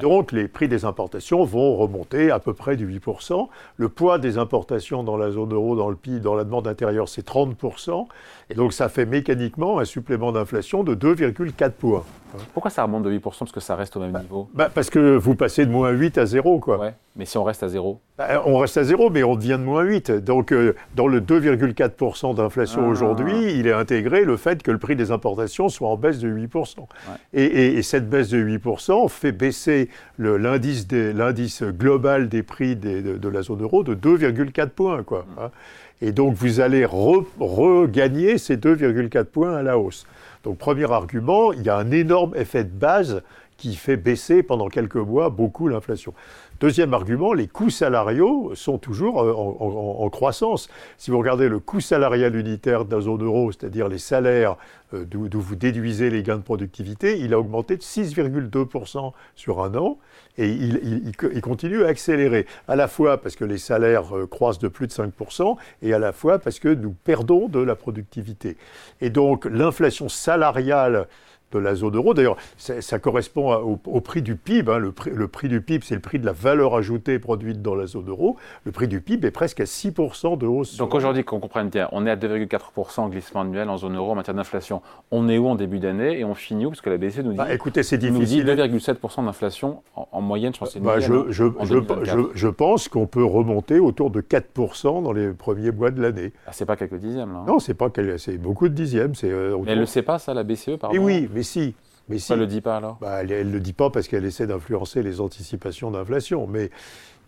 Donc 0.00 0.32
les 0.32 0.48
prix 0.48 0.66
des 0.68 0.84
importations 0.84 1.44
vont 1.44 1.76
remonter 1.76 2.30
à 2.30 2.38
peu 2.38 2.54
près 2.54 2.76
de 2.76 2.86
8%. 2.86 3.48
Le 3.76 3.88
poids 3.88 4.18
des 4.18 4.38
importations 4.38 5.02
dans 5.02 5.16
la 5.16 5.30
zone 5.30 5.52
euro, 5.52 5.76
dans 5.76 5.90
le 5.90 5.96
PIB, 5.96 6.20
dans 6.20 6.34
la 6.34 6.44
demande 6.44 6.66
intérieure, 6.66 7.08
c'est 7.08 7.26
30%. 7.26 8.06
Et 8.50 8.54
donc 8.54 8.72
ça 8.72 8.88
fait 8.88 9.06
mécaniquement 9.06 9.78
un 9.78 9.84
supplément 9.84 10.32
d'inflation 10.32 10.84
de 10.84 10.94
2,4 10.94 11.70
points. 11.70 12.04
Pourquoi 12.52 12.70
ça 12.70 12.82
remonte 12.82 13.04
de 13.04 13.10
8% 13.10 13.20
Parce 13.38 13.52
que 13.52 13.60
ça 13.60 13.76
reste 13.76 13.96
au 13.96 14.00
même 14.00 14.12
bah, 14.12 14.20
niveau 14.20 14.48
bah 14.54 14.70
Parce 14.72 14.90
que 14.90 15.16
vous 15.16 15.34
passez 15.34 15.66
de 15.66 15.70
moins 15.70 15.90
8 15.90 16.18
à 16.18 16.26
0. 16.26 16.58
Quoi. 16.58 16.92
Mais 17.16 17.26
si 17.26 17.38
on 17.38 17.44
reste 17.44 17.62
à 17.62 17.68
zéro 17.68 18.00
bah, 18.18 18.42
On 18.44 18.58
reste 18.58 18.76
à 18.76 18.84
zéro, 18.84 19.08
mais 19.10 19.22
on 19.22 19.36
devient 19.36 19.58
de 19.58 19.64
moins 19.64 19.82
8. 19.82 20.10
Donc, 20.10 20.52
euh, 20.52 20.74
dans 20.96 21.06
le 21.06 21.20
2,4% 21.20 22.34
d'inflation 22.34 22.82
ah. 22.84 22.88
aujourd'hui, 22.88 23.54
il 23.58 23.66
est 23.66 23.72
intégré 23.72 24.24
le 24.24 24.36
fait 24.36 24.62
que 24.62 24.70
le 24.70 24.78
prix 24.78 24.96
des 24.96 25.10
importations 25.12 25.68
soit 25.68 25.88
en 25.88 25.96
baisse 25.96 26.18
de 26.18 26.28
8%. 26.28 26.78
Et, 27.34 27.82
cette 27.82 28.08
baisse 28.08 28.30
de 28.30 28.42
8% 28.42 29.08
fait 29.08 29.32
baisser 29.32 29.88
l'indice 30.18 31.62
global 31.62 32.28
des 32.28 32.42
prix 32.42 32.76
de, 32.76 33.28
la 33.28 33.42
zone 33.42 33.62
euro 33.62 33.84
de 33.84 33.94
2,4 33.94 34.68
points. 34.68 35.02
Quoi, 35.02 35.20
mm. 35.20 35.40
hein. 35.40 35.50
Et 36.00 36.12
donc, 36.12 36.34
vous 36.34 36.60
allez 36.60 36.84
regagner 36.84 38.33
ces 38.38 38.56
2,4 38.56 39.24
points 39.24 39.54
à 39.54 39.62
la 39.62 39.78
hausse. 39.78 40.06
Donc, 40.44 40.58
premier 40.58 40.90
argument, 40.90 41.52
il 41.52 41.62
y 41.62 41.68
a 41.68 41.76
un 41.76 41.90
énorme 41.90 42.34
effet 42.36 42.64
de 42.64 42.70
base 42.70 43.22
qui 43.56 43.76
fait 43.76 43.96
baisser 43.96 44.42
pendant 44.42 44.68
quelques 44.68 44.96
mois 44.96 45.30
beaucoup 45.30 45.68
l'inflation. 45.68 46.12
Deuxième 46.60 46.94
argument, 46.94 47.32
les 47.32 47.48
coûts 47.48 47.70
salariaux 47.70 48.52
sont 48.54 48.78
toujours 48.78 49.22
euh, 49.22 49.32
en, 49.32 50.08
croissance. 50.08 50.68
Si 50.98 51.10
vous 51.10 51.18
regardez 51.18 51.48
le 51.48 51.58
coût 51.58 51.80
salarial 51.80 52.36
unitaire 52.36 52.84
de 52.84 52.94
la 52.94 53.02
zone 53.02 53.22
euro, 53.22 53.52
c'est-à-dire 53.52 53.88
les 53.88 53.98
salaires 53.98 54.56
euh, 54.92 55.04
d'où 55.04 55.40
vous 55.40 55.56
déduisez 55.56 56.10
les 56.10 56.22
gains 56.22 56.36
de 56.36 56.42
productivité, 56.42 57.18
il 57.20 57.34
a 57.34 57.38
augmenté 57.38 57.76
de 57.76 57.82
6,2% 57.82 59.12
sur 59.34 59.62
un 59.62 59.74
an 59.74 59.98
et 60.36 60.48
il, 60.48 61.12
continue 61.42 61.84
à 61.84 61.88
accélérer, 61.88 62.46
à 62.66 62.74
la 62.74 62.88
fois 62.88 63.18
parce 63.18 63.36
que 63.36 63.44
les 63.44 63.58
salaires 63.58 64.16
euh, 64.16 64.26
croissent 64.26 64.58
de 64.58 64.68
plus 64.68 64.88
de 64.88 64.92
5% 64.92 65.56
et 65.82 65.94
à 65.94 65.98
la 65.98 66.12
fois 66.12 66.38
parce 66.38 66.58
que 66.58 66.68
nous 66.68 66.94
perdons 67.04 67.48
de 67.48 67.60
la 67.60 67.76
productivité. 67.76 68.56
Et 69.00 69.10
donc 69.10 69.44
l'inflation 69.44 70.08
salariale 70.08 71.06
de 71.52 71.58
la 71.58 71.74
zone 71.74 71.96
euro. 71.96 72.14
D'ailleurs, 72.14 72.36
ça, 72.56 72.98
correspond 72.98 73.54
au, 73.84 74.00
prix 74.00 74.22
du 74.22 74.36
PIB. 74.36 74.70
Hein. 74.70 74.78
Le, 74.78 74.92
prix, 74.92 75.10
le, 75.10 75.28
prix, 75.28 75.48
du 75.48 75.60
PIB, 75.60 75.84
c'est 75.86 75.94
le 75.94 76.00
prix 76.00 76.18
de 76.18 76.26
la 76.26 76.32
valeur 76.32 76.74
ajoutée 76.74 77.18
produite 77.18 77.62
dans 77.62 77.74
la 77.74 77.86
zone 77.86 78.08
euro. 78.08 78.36
Le 78.64 78.72
prix 78.72 78.88
du 78.88 79.00
PIB 79.00 79.28
est 79.28 79.30
presque 79.30 79.60
à 79.60 79.64
6% 79.64 80.38
de 80.38 80.46
hausse. 80.46 80.76
Donc 80.76 80.94
aujourd'hui, 80.94 81.24
qu'on 81.24 81.40
comprenne 81.40 81.68
bien, 81.68 81.88
on 81.92 82.06
est 82.06 82.10
à 82.10 82.16
2,4% 82.16 83.00
en 83.00 83.08
glissement 83.08 83.42
annuel 83.42 83.68
en 83.68 83.76
zone 83.76 83.96
euro 83.96 84.12
en 84.12 84.14
matière 84.14 84.34
d'inflation. 84.34 84.82
On 85.10 85.28
est 85.28 85.38
où 85.38 85.46
en 85.46 85.54
début 85.54 85.78
d'année 85.78 86.18
et 86.18 86.24
on 86.24 86.34
finit 86.34 86.66
où? 86.66 86.70
Parce 86.70 86.80
que 86.80 86.90
la 86.90 86.98
BCE 86.98 87.18
nous 87.18 87.32
dit, 87.32 87.38
bah, 87.38 87.52
écoutez, 87.52 87.82
c'est 87.82 87.98
difficile. 87.98 88.46
2,7% 88.46 89.24
d'inflation 89.24 89.82
en, 89.94 90.20
moyenne, 90.20 90.52
je 90.54 90.58
pense. 90.58 90.76
Bah, 90.78 90.98
je, 91.00 91.30
je, 91.30 91.44
je, 91.62 92.22
je, 92.34 92.48
pense 92.48 92.88
qu'on 92.88 93.06
peut 93.06 93.24
remonter 93.24 93.78
autour 93.78 94.10
de 94.10 94.20
4% 94.20 95.02
dans 95.02 95.12
les 95.12 95.32
premiers 95.32 95.70
mois 95.70 95.90
de 95.90 96.02
l'année. 96.02 96.32
Ah, 96.46 96.50
c'est 96.52 96.66
pas 96.66 96.76
quelques 96.76 96.96
dixièmes, 96.96 97.32
là. 97.32 97.38
Hein. 97.40 97.44
Non, 97.46 97.58
c'est 97.58 97.74
pas 97.74 97.90
c'est 98.18 98.38
beaucoup 98.38 98.68
de 98.68 98.74
dixièmes. 98.74 99.12
Euh, 99.24 99.56
mais 99.64 99.72
elle 99.72 99.80
ne 99.80 99.84
sait 99.84 100.02
pas, 100.02 100.18
ça, 100.18 100.34
la 100.34 100.42
BCE, 100.42 100.76
pardon? 100.80 100.94
Et 100.94 100.98
oui, 100.98 101.28
mais 101.32 101.42
si. 101.44 101.74
Mais 102.08 102.18
si, 102.18 102.32
elle 102.32 102.38
ne 102.38 102.44
le 102.44 102.50
dit 102.50 102.60
pas 102.60 102.76
alors? 102.76 102.98
Bah, 103.00 103.22
Elle 103.22 103.48
ne 103.48 103.52
le 103.52 103.60
dit 103.60 103.72
pas 103.72 103.90
parce 103.90 104.08
qu'elle 104.08 104.24
essaie 104.24 104.46
d'influencer 104.46 105.02
les 105.02 105.20
anticipations 105.20 105.90
d'inflation. 105.90 106.46
Mais, 106.46 106.70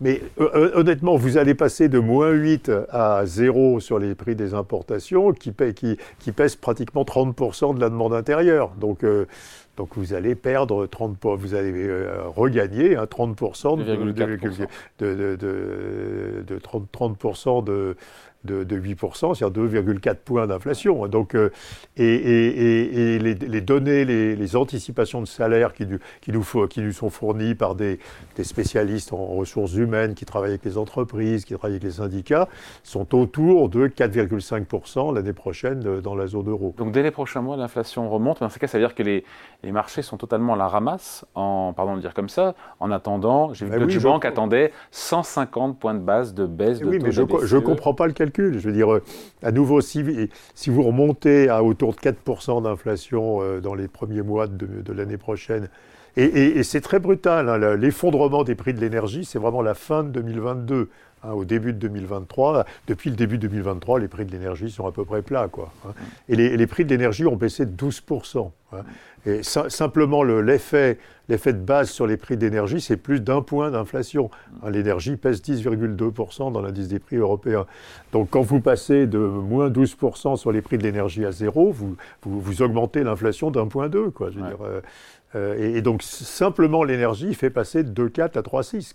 mais 0.01 0.21
euh, 0.39 0.49
euh, 0.53 0.71
honnêtement, 0.75 1.15
vous 1.15 1.37
allez 1.37 1.55
passer 1.55 1.89
de 1.89 1.97
moins 1.97 2.29
8 2.29 2.71
à 2.89 3.25
0 3.25 3.79
sur 3.79 3.97
les 3.97 4.13
prix 4.13 4.35
des 4.35 4.53
importations 4.53 5.33
qui, 5.33 5.53
qui, 5.75 5.97
qui 6.19 6.31
pèsent 6.31 6.55
pratiquement 6.55 7.03
30% 7.03 7.75
de 7.75 7.81
la 7.81 7.89
demande 7.89 8.13
intérieure. 8.13 8.71
Donc, 8.79 9.03
euh, 9.03 9.25
donc 9.77 9.89
vous 9.95 10.13
allez 10.13 10.35
perdre 10.35 10.85
30, 10.85 11.17
vous 11.37 11.55
allez 11.55 11.87
regagner 12.35 12.95
30% 12.95 13.77
de, 13.77 13.83
de, 15.05 15.35
de, 15.35 16.43
de 16.47 16.59
30, 16.59 16.91
30 16.91 17.17
de, 18.47 18.63
de, 18.63 18.79
8%, 18.79 19.35
c'est-à-dire 19.35 19.63
2,4 19.63 20.15
points 20.15 20.47
d'inflation. 20.47 21.07
Donc, 21.07 21.35
euh, 21.35 21.49
et, 21.97 23.19
les, 23.19 23.61
données, 23.61 24.05
les, 24.05 24.55
anticipations 24.55 25.21
de 25.21 25.27
salaire 25.27 25.73
qui, 25.73 25.85
qui, 26.21 26.31
nous, 26.31 26.43
qui 26.67 26.81
nous 26.81 26.91
sont 26.91 27.09
fournies 27.09 27.53
par 27.53 27.75
des, 27.75 27.99
spécialistes 28.41 29.13
en 29.13 29.25
ressources 29.25 29.75
humaines 29.75 30.15
qui 30.15 30.25
travaillent 30.25 30.51
avec 30.51 30.65
les 30.65 30.77
entreprises, 30.77 31.45
qui 31.45 31.53
travaillent 31.53 31.75
avec 31.75 31.83
les 31.83 31.97
syndicats, 31.97 32.47
sont 32.83 33.13
autour 33.15 33.69
de 33.69 33.87
4,5% 33.87 35.13
l'année 35.13 35.33
prochaine 35.33 35.85
euh, 35.85 36.01
dans 36.01 36.15
la 36.15 36.27
zone 36.27 36.49
euro. 36.49 36.73
Donc 36.77 36.91
dès 36.91 37.03
les 37.03 37.11
prochains 37.11 37.41
mois, 37.41 37.57
l'inflation 37.57 38.09
remonte. 38.09 38.39
Dans 38.39 38.49
ce 38.49 38.57
cas, 38.57 38.67
ça 38.67 38.77
veut 38.77 38.83
dire 38.85 38.95
que 38.95 39.03
les, 39.03 39.23
marchés 39.71 40.01
sont 40.01 40.17
totalement 40.17 40.53
à 40.53 40.57
la 40.57 40.67
ramasse, 40.67 41.25
en, 41.35 41.73
pardon 41.73 41.95
de 41.95 42.01
dire 42.01 42.13
comme 42.13 42.29
ça, 42.29 42.55
en 42.79 42.89
attendant, 42.91 43.53
j'ai 43.53 43.65
vu 43.65 43.71
que 43.71 43.77
le 43.77 43.99
Bank 43.99 44.25
attendait 44.25 44.71
150 44.91 45.77
points 45.77 45.93
de 45.93 45.99
base 45.99 46.33
de 46.33 46.45
baisse 46.45 46.79
de 46.79 46.85
oui, 46.85 46.99
mais 47.01 47.11
je 47.11 47.21
ne 47.21 47.59
comprends 47.59 47.93
pas 47.93 48.07
le 48.07 48.13
calcul. 48.13 48.36
Je 48.37 48.59
veux 48.59 48.71
dire, 48.71 48.93
euh, 48.93 49.03
à 49.43 49.51
nouveau, 49.51 49.81
si, 49.81 50.03
vous 50.67 50.83
remontez 50.83 51.49
à 51.49 51.63
autour 51.63 51.93
de 51.93 51.99
4% 51.99 52.63
d'inflation 52.63 53.41
euh, 53.41 53.59
dans 53.59 53.75
les 53.75 53.87
premiers 53.87 54.21
mois 54.21 54.47
de, 54.47 54.93
l'année 54.93 55.17
prochaine, 55.17 55.69
et, 56.19 56.63
c'est 56.63 56.81
très 56.81 56.97
brutal, 56.97 57.47
hein, 57.47 57.75
l'effondrement 57.75 58.43
des 58.43 58.55
prix 58.55 58.73
de 58.73 58.79
l'énergie, 58.79 59.23
c'est 59.23 59.37
vraiment 59.37 59.61
la 59.61 59.75
fin 59.75 60.03
de 60.03 60.09
2022. 60.09 60.89
Hein, 61.23 61.31
au 61.31 61.45
début 61.45 61.73
de 61.73 61.79
2023, 61.79 62.65
depuis 62.87 63.09
le 63.09 63.15
début 63.15 63.37
de 63.37 63.47
2023, 63.47 63.99
les 63.99 64.07
prix 64.07 64.23
de 64.23 64.31
l'énergie 64.31 64.69
sont 64.69 64.85
à 64.85 64.91
peu 64.91 65.03
près 65.03 65.23
plats. 65.23 65.47
Quoi, 65.47 65.71
hein. 65.87 65.93
Et 66.29 66.35
les, 66.35 66.55
les, 66.55 66.67
prix 66.67 66.85
de 66.85 66.89
l'énergie 66.89 67.25
ont 67.25 67.35
baissé 67.35 67.65
de 67.65 67.71
12%. 67.71 68.51
Et 69.25 69.41
simplement, 69.43 70.23
l'effet 70.23 70.97
l'effet 71.29 71.53
de 71.53 71.59
base 71.59 71.89
sur 71.89 72.07
les 72.07 72.17
prix 72.17 72.37
d'énergie, 72.37 72.81
c'est 72.81 72.97
plus 72.97 73.19
d'un 73.19 73.41
point 73.41 73.71
d'inflation. 73.71 74.29
Hein, 74.63 74.69
l'énergie 74.69 75.17
pèse 75.17 75.41
10,2% 75.41 76.51
dans 76.51 76.61
l'indice 76.61 76.87
des 76.87 76.99
prix 76.99 77.17
européens. 77.17 77.65
Donc 78.11 78.29
quand 78.29 78.41
vous 78.41 78.61
passez 78.61 79.07
de 79.07 79.19
moins 79.19 79.69
12% 79.69 80.37
sur 80.37 80.51
les 80.51 80.61
prix 80.61 80.77
de 80.77 80.83
l'énergie 80.83 81.25
à 81.25 81.31
zéro, 81.31 81.71
vous, 81.71 81.95
vous, 82.23 82.61
augmentez 82.61 83.03
l'inflation 83.03 83.51
d'un 83.51 83.67
point 83.67 83.89
deux. 83.89 84.09
Quoi, 84.09 84.31
je 84.31 84.39
veux 84.39 84.47
dire, 84.47 84.57
euh, 84.63 84.81
euh, 85.35 85.75
et, 85.75 85.81
donc 85.81 86.01
simplement 86.03 86.83
l'énergie 86.83 87.33
fait 87.33 87.49
passer 87.49 87.83
de 87.83 88.09
2,4 88.09 88.37
à 88.37 88.41
3,6. 88.41 88.93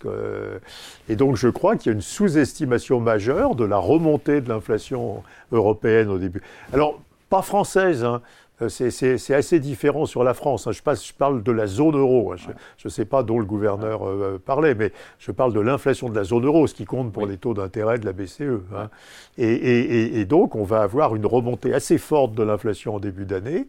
Et 1.08 1.16
donc 1.16 1.36
je 1.36 1.48
crois 1.48 1.76
qu'il 1.76 1.92
y 1.92 1.94
a 1.94 1.94
une 1.94 2.02
sous-estimation 2.02 3.00
majeure 3.00 3.54
de 3.54 3.64
la 3.64 3.76
remontée 3.76 4.40
de 4.40 4.48
l'inflation 4.48 5.22
européenne 5.52 6.08
au 6.08 6.18
début. 6.18 6.40
Alors, 6.72 7.00
pas 7.32 7.40
française, 7.40 8.04
hein, 8.04 8.20
euh, 8.20 8.41
c'est 8.68 9.34
assez 9.34 9.60
différent 9.60 10.06
sur 10.06 10.24
la 10.24 10.34
France. 10.34 10.66
Hein. 10.66 10.72
Je, 10.72 10.80
je, 10.80 11.12
parle 11.12 11.42
de 11.42 11.52
la 11.52 11.66
zone 11.66 11.96
euro. 11.96 12.32
Hein. 12.32 12.36
Je 12.76 12.88
ne 12.88 12.90
sais 12.90 13.04
pas 13.04 13.22
dont 13.22 13.38
le 13.38 13.44
gouverneur 13.44 14.06
euh, 14.06 14.40
parlait, 14.44 14.74
mais 14.74 14.92
je 15.18 15.32
parle 15.32 15.52
de 15.52 15.60
l'inflation 15.60 16.08
de 16.08 16.16
la 16.16 16.24
zone 16.24 16.44
euro, 16.44 16.66
ce 16.66 16.74
qui 16.74 16.84
compte 16.84 17.12
pour 17.12 17.26
les 17.26 17.36
taux 17.36 17.54
d'intérêt 17.54 17.98
de 17.98 18.04
la 18.04 18.12
BCE. 18.12 18.62
Hein. 18.74 18.90
Et, 19.38 20.20
et, 20.20 20.24
donc, 20.24 20.54
on 20.54 20.64
va 20.64 20.82
avoir 20.82 21.14
une 21.16 21.26
remontée 21.26 21.72
assez 21.74 21.98
forte 21.98 22.34
de 22.34 22.42
l'inflation 22.42 22.96
en 22.96 23.00
début 23.00 23.24
d'année 23.24 23.66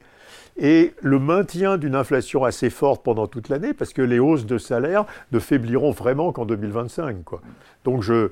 et 0.58 0.94
le 1.02 1.20
maintien 1.20 1.78
d'une 1.78 1.96
inflation 1.96 2.44
assez 2.44 2.70
forte 2.70 3.04
pendant 3.04 3.28
toute 3.28 3.50
l'année, 3.50 3.74
parce 3.74 3.94
que 3.94 4.02
les 4.02 4.20
hausses 4.20 4.46
de 4.46 4.58
salaire 4.58 5.06
ne 5.32 5.40
faibliront 5.40 5.92
vraiment 5.92 6.32
qu'en 6.32 6.46
2025. 6.46 7.24
Quoi. 7.24 7.42
Donc, 7.84 8.04
je, 8.04 8.30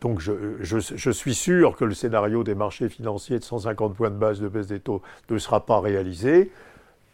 donc 0.00 0.20
je, 0.20 1.10
suis 1.10 1.34
sûr 1.34 1.76
que 1.76 1.84
le 1.84 1.94
scénario 1.94 2.44
des 2.44 2.54
marchés 2.54 2.88
financiers 2.88 3.38
de 3.38 3.44
150 3.44 3.94
points 3.94 4.10
de 4.10 4.16
base 4.16 4.40
de 4.40 4.48
baisse 4.48 4.68
des 4.68 4.80
taux 4.80 5.02
ne 5.30 5.38
sera 5.38 5.66
pas 5.66 5.80
réalisé. 5.80 6.50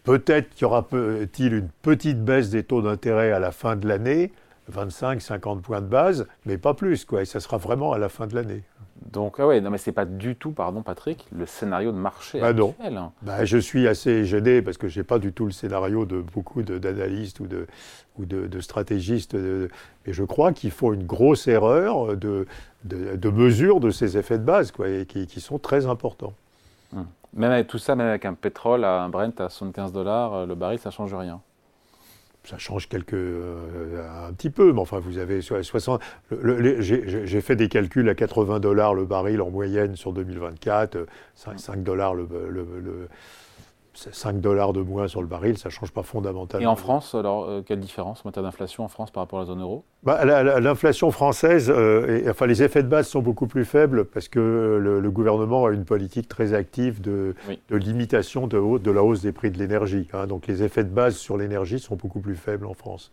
Peut-être 0.04 0.50
qu'il 0.50 0.62
y 0.62 0.64
aura-t-il 0.64 1.54
une 1.54 1.68
petite 1.82 2.22
baisse 2.22 2.50
des 2.50 2.64
taux 2.64 2.82
d'intérêt 2.82 3.32
à 3.32 3.38
la 3.38 3.52
fin 3.52 3.76
de 3.76 3.88
l'année, 3.88 4.32
25-50 4.70 5.60
points 5.60 5.80
de 5.80 5.86
base, 5.86 6.26
mais 6.44 6.58
pas 6.58 6.74
plus, 6.74 7.04
quoi, 7.04 7.22
et 7.22 7.24
ça 7.24 7.40
sera 7.40 7.56
vraiment 7.56 7.92
à 7.92 7.98
la 7.98 8.08
fin 8.08 8.26
de 8.26 8.34
l'année. 8.34 8.62
Donc, 9.10 9.36
ah 9.38 9.46
ouais, 9.46 9.60
non, 9.60 9.70
mais 9.70 9.78
c'est 9.78 9.92
pas 9.92 10.04
du 10.04 10.36
tout, 10.36 10.52
pardon 10.52 10.82
Patrick, 10.82 11.26
le 11.36 11.46
scénario 11.46 11.92
de 11.92 11.96
marché 11.96 12.40
bah 12.40 12.48
actuel. 12.48 12.92
Non. 12.92 13.12
Bah, 13.22 13.44
je 13.44 13.58
suis 13.58 13.88
assez 13.88 14.24
gêné 14.24 14.62
parce 14.62 14.76
que 14.76 14.88
je 14.88 15.00
n'ai 15.00 15.04
pas 15.04 15.18
du 15.18 15.32
tout 15.32 15.46
le 15.46 15.50
scénario 15.50 16.04
de 16.04 16.20
beaucoup 16.20 16.62
d'analystes 16.62 17.40
ou 17.40 17.46
de, 17.46 17.66
ou 18.18 18.24
de, 18.26 18.60
stratégistes. 18.60 19.34
mais 19.34 20.12
je 20.12 20.24
crois 20.24 20.52
qu'il 20.52 20.70
faut 20.70 20.94
une 20.94 21.04
grosse 21.06 21.48
erreur 21.48 22.16
de, 22.16 22.46
de, 22.84 23.30
mesure 23.30 23.80
de 23.80 23.90
ces 23.90 24.18
effets 24.18 24.38
de 24.38 24.44
base, 24.44 24.70
quoi, 24.72 24.88
et 24.88 25.06
qui, 25.06 25.40
sont 25.40 25.58
très 25.58 25.86
importants. 25.86 26.34
Hum. 26.94 27.06
Même 27.34 27.52
avec 27.52 27.66
tout 27.66 27.78
ça, 27.78 27.96
même 27.96 28.08
avec 28.08 28.26
un 28.26 28.34
pétrole, 28.34 28.84
un 28.84 29.08
Brent 29.08 29.40
à 29.40 29.48
75 29.48 29.92
dollars, 29.92 30.34
euh, 30.34 30.46
le 30.46 30.54
baril, 30.54 30.78
ça 30.78 30.90
ne 30.90 30.94
change 30.94 31.14
rien 31.14 31.40
ça 32.44 32.58
change 32.58 32.88
quelques, 32.88 33.14
euh, 33.14 34.26
un 34.28 34.32
petit 34.32 34.50
peu, 34.50 34.72
mais 34.72 34.80
enfin, 34.80 34.98
vous 34.98 35.18
avez 35.18 35.40
60. 35.40 36.00
J'ai 36.80 37.40
fait 37.40 37.56
des 37.56 37.68
calculs 37.68 38.08
à 38.08 38.14
80 38.14 38.60
dollars 38.60 38.94
le 38.94 39.04
baril 39.04 39.40
en 39.40 39.50
moyenne 39.50 39.96
sur 39.96 40.12
2024, 40.12 41.06
5, 41.36 41.60
5 41.60 41.82
dollars 41.82 42.14
le, 42.14 42.26
5 43.94 44.40
dollars 44.40 44.72
de 44.72 44.80
moins 44.80 45.08
sur 45.08 45.20
le 45.20 45.26
baril, 45.26 45.58
ça 45.58 45.68
ne 45.68 45.72
change 45.72 45.92
pas 45.92 46.02
fondamentalement. 46.02 46.64
Et 46.64 46.66
en 46.66 46.76
France, 46.76 47.14
alors, 47.14 47.44
euh, 47.44 47.62
quelle 47.62 47.80
différence 47.80 48.20
en 48.24 48.28
matière 48.28 48.42
d'inflation 48.42 48.84
en 48.84 48.88
France 48.88 49.10
par 49.10 49.22
rapport 49.22 49.40
à 49.40 49.42
la 49.42 49.46
zone 49.46 49.60
euro? 49.60 49.84
Bah, 50.02 50.24
L'inflation 50.60 51.10
française, 51.10 51.70
euh, 51.74 52.22
enfin, 52.30 52.46
les 52.46 52.62
effets 52.62 52.82
de 52.82 52.88
base 52.88 53.08
sont 53.08 53.20
beaucoup 53.20 53.46
plus 53.46 53.64
faibles 53.64 54.04
parce 54.04 54.28
que 54.28 54.78
le, 54.80 55.10
gouvernement 55.10 55.66
a 55.66 55.72
une 55.72 55.84
politique 55.84 56.26
très 56.28 56.54
active 56.54 57.00
de, 57.00 57.34
de 57.68 57.76
limitation 57.76 58.46
de, 58.46 58.78
de, 58.78 58.90
la 58.90 59.04
hausse 59.04 59.20
des 59.20 59.32
prix 59.32 59.50
de 59.50 59.58
l'énergie. 59.58 60.08
Hein. 60.14 60.26
donc 60.26 60.46
les 60.46 60.62
effets 60.62 60.84
de 60.84 60.88
base 60.88 61.16
sur 61.16 61.36
l'énergie 61.36 61.78
sont 61.78 61.96
beaucoup 61.96 62.20
plus 62.20 62.36
faibles 62.36 62.66
en 62.66 62.74
France. 62.74 63.10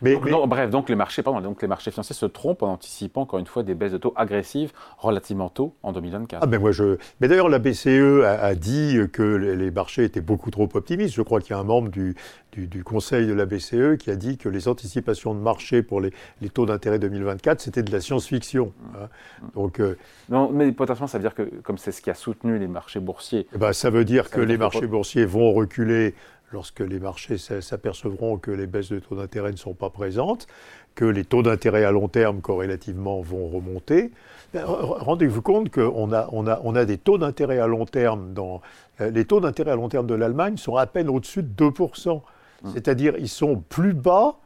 Mais, 0.00 0.16
bref, 0.16 0.70
donc 0.70 0.88
les, 0.88 0.94
marchés, 0.94 1.22
pardon, 1.22 1.40
donc 1.40 1.62
les 1.62 1.68
marchés 1.68 1.90
financiers 1.90 2.14
se 2.14 2.26
trompent 2.26 2.62
en 2.62 2.72
anticipant 2.72 3.22
encore 3.22 3.38
une 3.38 3.46
fois 3.46 3.62
des 3.62 3.74
baisses 3.74 3.92
de 3.92 3.98
taux 3.98 4.12
agressives 4.16 4.72
relativement 4.98 5.48
tôt 5.48 5.74
en 5.82 5.92
2024. 5.92 6.42
Ah 6.42 6.46
ben 6.46 6.60
moi 6.60 6.72
je... 6.72 6.96
Mais 7.20 7.28
d'ailleurs 7.28 7.48
la 7.48 7.58
BCE 7.58 8.24
a, 8.24 8.54
dit 8.54 8.98
que 9.12 9.22
les 9.22 9.70
marchés 9.70 10.04
étaient 10.04 10.20
beaucoup 10.20 10.50
trop 10.50 10.68
optimistes. 10.74 11.14
Je 11.14 11.22
crois 11.22 11.40
qu'il 11.40 11.50
y 11.50 11.58
a 11.58 11.58
un 11.58 11.64
membre 11.64 11.90
du, 11.90 12.14
du, 12.56 12.84
conseil 12.84 13.26
de 13.26 13.32
la 13.32 13.46
BCE 13.46 13.96
qui 13.98 14.10
a 14.10 14.16
dit 14.16 14.36
que 14.36 14.48
les 14.48 14.68
anticipations 14.68 15.34
de 15.34 15.40
marché 15.40 15.82
pour 15.82 16.00
les, 16.00 16.12
taux 16.52 16.66
d'intérêt 16.66 16.98
2024 16.98 17.60
c'était 17.60 17.82
de 17.82 17.92
la 17.92 18.00
science-fiction. 18.00 18.72
Hein. 18.94 19.08
Donc 19.54 19.80
euh, 19.80 19.96
non, 20.28 20.50
mais 20.52 20.70
potentiellement 20.72 21.06
ça 21.06 21.18
veut 21.18 21.22
dire 21.22 21.34
que 21.34 21.42
comme 21.62 21.78
c'est 21.78 21.92
ce 21.92 22.02
qui 22.02 22.10
a 22.10 22.14
soutenu 22.14 22.58
les 22.58 22.68
marchés 22.68 23.00
boursiers. 23.00 23.46
Eh 23.54 23.58
ben, 23.58 23.72
ça 23.72 23.90
veut 23.90 24.04
dire 24.04 24.30
que 24.30 24.40
les 24.40 24.56
marchés 24.56 24.86
boursiers 24.86 25.24
vont 25.24 25.52
reculer 25.52 26.14
lorsque 26.52 26.80
les 26.80 26.98
marchés 26.98 27.38
s'apercevront 27.38 28.38
que 28.38 28.50
les 28.50 28.66
baisses 28.66 28.90
de 28.90 28.98
taux 28.98 29.16
d'intérêt 29.16 29.52
ne 29.52 29.56
sont 29.56 29.74
pas 29.74 29.90
présentes, 29.90 30.46
que 30.94 31.04
les 31.04 31.24
taux 31.24 31.42
d'intérêt 31.42 31.84
à 31.84 31.90
long 31.90 32.08
terme 32.08 32.40
corrélativement 32.40 33.20
vont 33.20 33.48
remonter. 33.48 34.10
Ben, 34.52 34.64
rendez-vous 34.66 35.42
compte 35.42 35.70
qu'on 35.70 36.12
a, 36.12 36.28
on 36.32 36.46
a, 36.46 36.60
on 36.62 36.74
a 36.74 36.84
des 36.84 36.98
taux 36.98 37.18
d'intérêt 37.18 37.58
à 37.58 37.66
long 37.66 37.86
terme 37.86 38.34
dans... 38.34 38.60
Euh, 39.00 39.10
les 39.10 39.24
taux 39.24 39.40
d'intérêt 39.40 39.70
à 39.70 39.76
long 39.76 39.88
terme 39.88 40.06
de 40.06 40.14
l'Allemagne 40.14 40.58
sont 40.58 40.76
à 40.76 40.86
peine 40.86 41.08
au-dessus 41.08 41.42
de 41.42 41.64
2%. 41.64 42.20
Mmh. 42.62 42.70
C'est-à-dire 42.74 43.14
ils 43.18 43.28
sont 43.28 43.56
plus 43.68 43.94
bas 43.94 44.36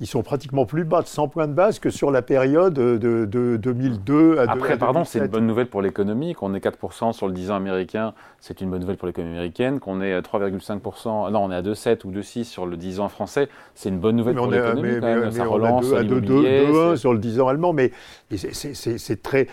ils 0.00 0.06
sont 0.06 0.22
pratiquement 0.22 0.66
plus 0.66 0.84
bas 0.84 1.02
de 1.02 1.06
100 1.06 1.28
points 1.28 1.46
de 1.46 1.52
base 1.52 1.78
que 1.78 1.90
sur 1.90 2.10
la 2.10 2.22
période 2.22 2.74
de, 2.74 3.56
2002 3.56 4.38
à 4.38 4.50
Après, 4.50 4.76
pardon, 4.76 5.04
c'est 5.04 5.20
une 5.20 5.26
bonne 5.28 5.46
nouvelle 5.46 5.68
pour 5.68 5.80
l'économie. 5.80 6.34
Qu'on 6.34 6.54
ait 6.54 6.58
4% 6.58 7.12
sur 7.12 7.28
le 7.28 7.32
10 7.32 7.52
ans 7.52 7.56
américain, 7.56 8.12
c'est 8.40 8.60
une 8.60 8.70
bonne 8.70 8.80
nouvelle 8.80 8.96
pour 8.96 9.06
l'économie 9.06 9.34
américaine. 9.34 9.78
Qu'on 9.78 10.00
ait 10.00 10.18
3,5%, 10.20 11.30
non, 11.30 11.44
on 11.44 11.50
est 11.52 11.54
à 11.54 11.62
2,7 11.62 12.04
ou 12.04 12.10
2,6 12.10 12.44
sur 12.44 12.66
le 12.66 12.76
10 12.76 12.98
ans 13.00 13.08
français, 13.08 13.48
c'est 13.74 13.90
une 13.90 13.98
bonne 13.98 14.16
nouvelle 14.16 14.34
pour 14.34 14.48
l'économie. 14.48 15.00
même. 15.00 15.30
Ça 15.30 15.44
relance 15.44 15.92
à 15.92 16.02
2,1 16.02 16.96
sur 16.96 17.12
le 17.12 17.18
10 17.20 17.40
ans 17.40 17.48
allemand, 17.48 17.72
mais 17.72 17.92
c'est 18.30 19.22
très 19.22 19.46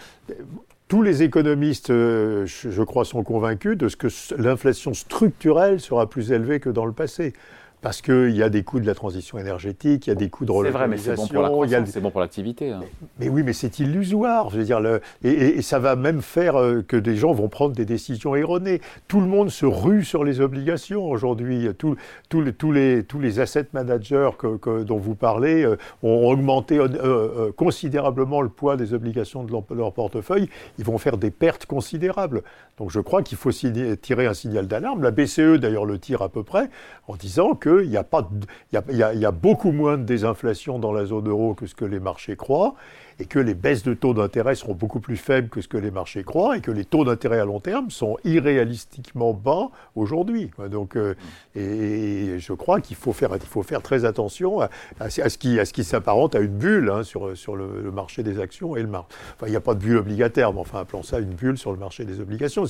tous 0.87 1.03
les 1.03 1.21
économistes, 1.21 1.91
euh, 1.91 2.47
je 2.47 2.81
crois, 2.81 3.05
sont 3.05 3.23
convaincus 3.23 3.77
de 3.77 3.87
ce 3.87 3.95
que 3.95 4.07
l'inflation 4.41 4.95
structurelle 4.95 5.79
sera 5.79 6.09
plus 6.09 6.31
élevée 6.31 6.59
que 6.59 6.71
dans 6.71 6.85
le 6.85 6.93
passé 6.93 7.33
parce 7.81 8.01
qu'il 8.01 8.35
y 8.35 8.43
a 8.43 8.49
des 8.49 8.63
coûts 8.63 8.79
de 8.79 8.85
la 8.85 8.93
transition 8.93 9.37
énergétique, 9.37 10.07
il 10.07 10.09
y 10.09 10.11
a 10.11 10.15
des 10.15 10.29
coûts 10.29 10.43
de 10.43 10.51
relocalisation. 10.51 11.25
C'est 11.25 11.33
vrai, 11.33 11.79
mais 11.79 11.85
c'est 11.85 12.01
bon 12.01 12.11
pour 12.11 12.19
l'activité. 12.19 12.71
Hein. 12.71 12.81
Mais, 13.19 13.29
oui, 13.29 13.41
mais 13.43 13.53
c'est 13.53 13.79
illusoire. 13.79 14.49
Je 14.49 14.57
veux 14.57 14.65
dire, 14.65 14.81
le, 14.81 15.01
et, 15.23 15.61
ça 15.61 15.79
va 15.79 15.95
même 15.95 16.21
faire 16.21 16.57
euh, 16.57 16.81
que 16.85 16.97
des 16.97 17.15
gens 17.15 17.31
vont 17.31 17.47
prendre 17.47 17.73
des 17.73 17.85
décisions 17.85 18.35
erronées. 18.35 18.81
Tout 19.07 19.21
le 19.21 19.27
monde 19.27 19.49
se 19.49 19.65
rue 19.65 20.03
sur 20.03 20.25
les 20.25 20.41
obligations 20.41 21.05
aujourd'hui. 21.09 21.69
Tous 21.77 21.95
les, 22.33 22.53
tous, 22.53 22.71
les, 22.71 23.03
tous 23.03 23.19
les 23.19 23.39
asset 23.39 23.67
managers 23.71 24.31
que, 24.37 24.83
dont 24.83 24.97
vous 24.97 25.15
parlez 25.15 25.63
euh, 25.63 25.77
ont 26.03 26.27
augmenté 26.27 26.77
euh, 26.79 27.51
considérablement 27.53 28.41
le 28.41 28.49
poids 28.49 28.75
des 28.75 28.93
obligations 28.93 29.43
de 29.43 29.51
leur, 29.51 29.93
portefeuille. 29.93 30.49
Ils 30.79 30.85
vont 30.85 30.97
faire 30.97 31.17
des 31.17 31.31
pertes 31.31 31.65
considérables. 31.65 32.43
Donc 32.77 32.91
je 32.91 32.99
crois 32.99 33.23
qu'il 33.23 33.37
faut 33.37 33.51
tirer 33.51 34.25
un 34.25 34.33
signal 34.33 34.67
d'alarme. 34.67 35.01
La 35.01 35.11
BCE, 35.11 35.59
d'ailleurs, 35.59 35.85
le 35.85 35.97
tire 35.97 36.21
à 36.21 36.29
peu 36.29 36.43
près 36.43 36.69
en 37.07 37.15
disant 37.15 37.55
que 37.55 37.68
qu'il 37.77 37.91
y, 37.91 37.97
a 37.97 39.13
y, 39.13 39.25
a, 39.25 39.31
beaucoup 39.31 39.71
moins 39.71 39.97
de 39.97 40.03
désinflation 40.03 40.79
dans 40.79 40.91
la 40.91 41.05
zone 41.05 41.27
euro 41.27 41.53
que 41.53 41.65
ce 41.65 41.75
que 41.75 41.85
les 41.85 41.99
marchés 41.99 42.35
croient, 42.35 42.75
et 43.19 43.25
que 43.25 43.39
les 43.39 43.53
baisses 43.53 43.83
de 43.83 43.93
taux 43.93 44.13
d'intérêt 44.13 44.55
seront 44.55 44.73
beaucoup 44.73 44.99
plus 44.99 45.17
faibles 45.17 45.49
que 45.49 45.61
ce 45.61 45.67
que 45.67 45.77
les 45.77 45.91
marchés 45.91 46.23
croient, 46.23 46.57
et 46.57 46.61
que 46.61 46.71
les 46.71 46.85
taux 46.85 47.03
d'intérêt 47.03 47.39
à 47.39 47.45
long 47.45 47.59
terme 47.59 47.91
sont 47.91 48.17
irréalistiquement 48.23 49.33
bas 49.33 49.69
aujourd'hui. 49.95 50.51
Donc, 50.71 50.95
euh, 50.95 51.15
et, 51.55 52.39
je 52.39 52.53
crois 52.53 52.79
qu'il 52.79 52.95
faut 52.95 53.11
faire, 53.11 53.31
il 53.35 53.41
faut 53.41 53.63
faire 53.63 53.81
très 53.81 54.05
attention 54.05 54.61
à, 54.61 55.09
ce 55.09 55.37
qui, 55.37 55.59
à 55.59 55.65
ce 55.65 55.73
qui 55.73 55.83
s'apparente 55.83 56.35
à 56.35 56.39
une 56.39 56.57
bulle 56.57 56.89
hein, 56.89 57.03
sur, 57.03 57.35
sur 57.37 57.55
le, 57.55 57.91
marché 57.91 58.23
des 58.23 58.39
actions 58.39 58.75
et 58.75 58.81
le 58.81 58.87
marché. 58.87 59.07
Enfin, 59.35 59.47
il 59.47 59.51
n'y 59.51 59.57
a 59.57 59.61
pas 59.61 59.73
de 59.73 59.79
bulle 59.79 59.97
obligataire, 59.97 60.53
mais 60.53 60.59
enfin, 60.59 60.79
appelons 60.79 61.03
ça 61.03 61.19
une 61.19 61.33
bulle 61.33 61.57
sur 61.57 61.71
le 61.71 61.77
marché 61.77 62.05
des 62.05 62.21
obligations. 62.21 62.63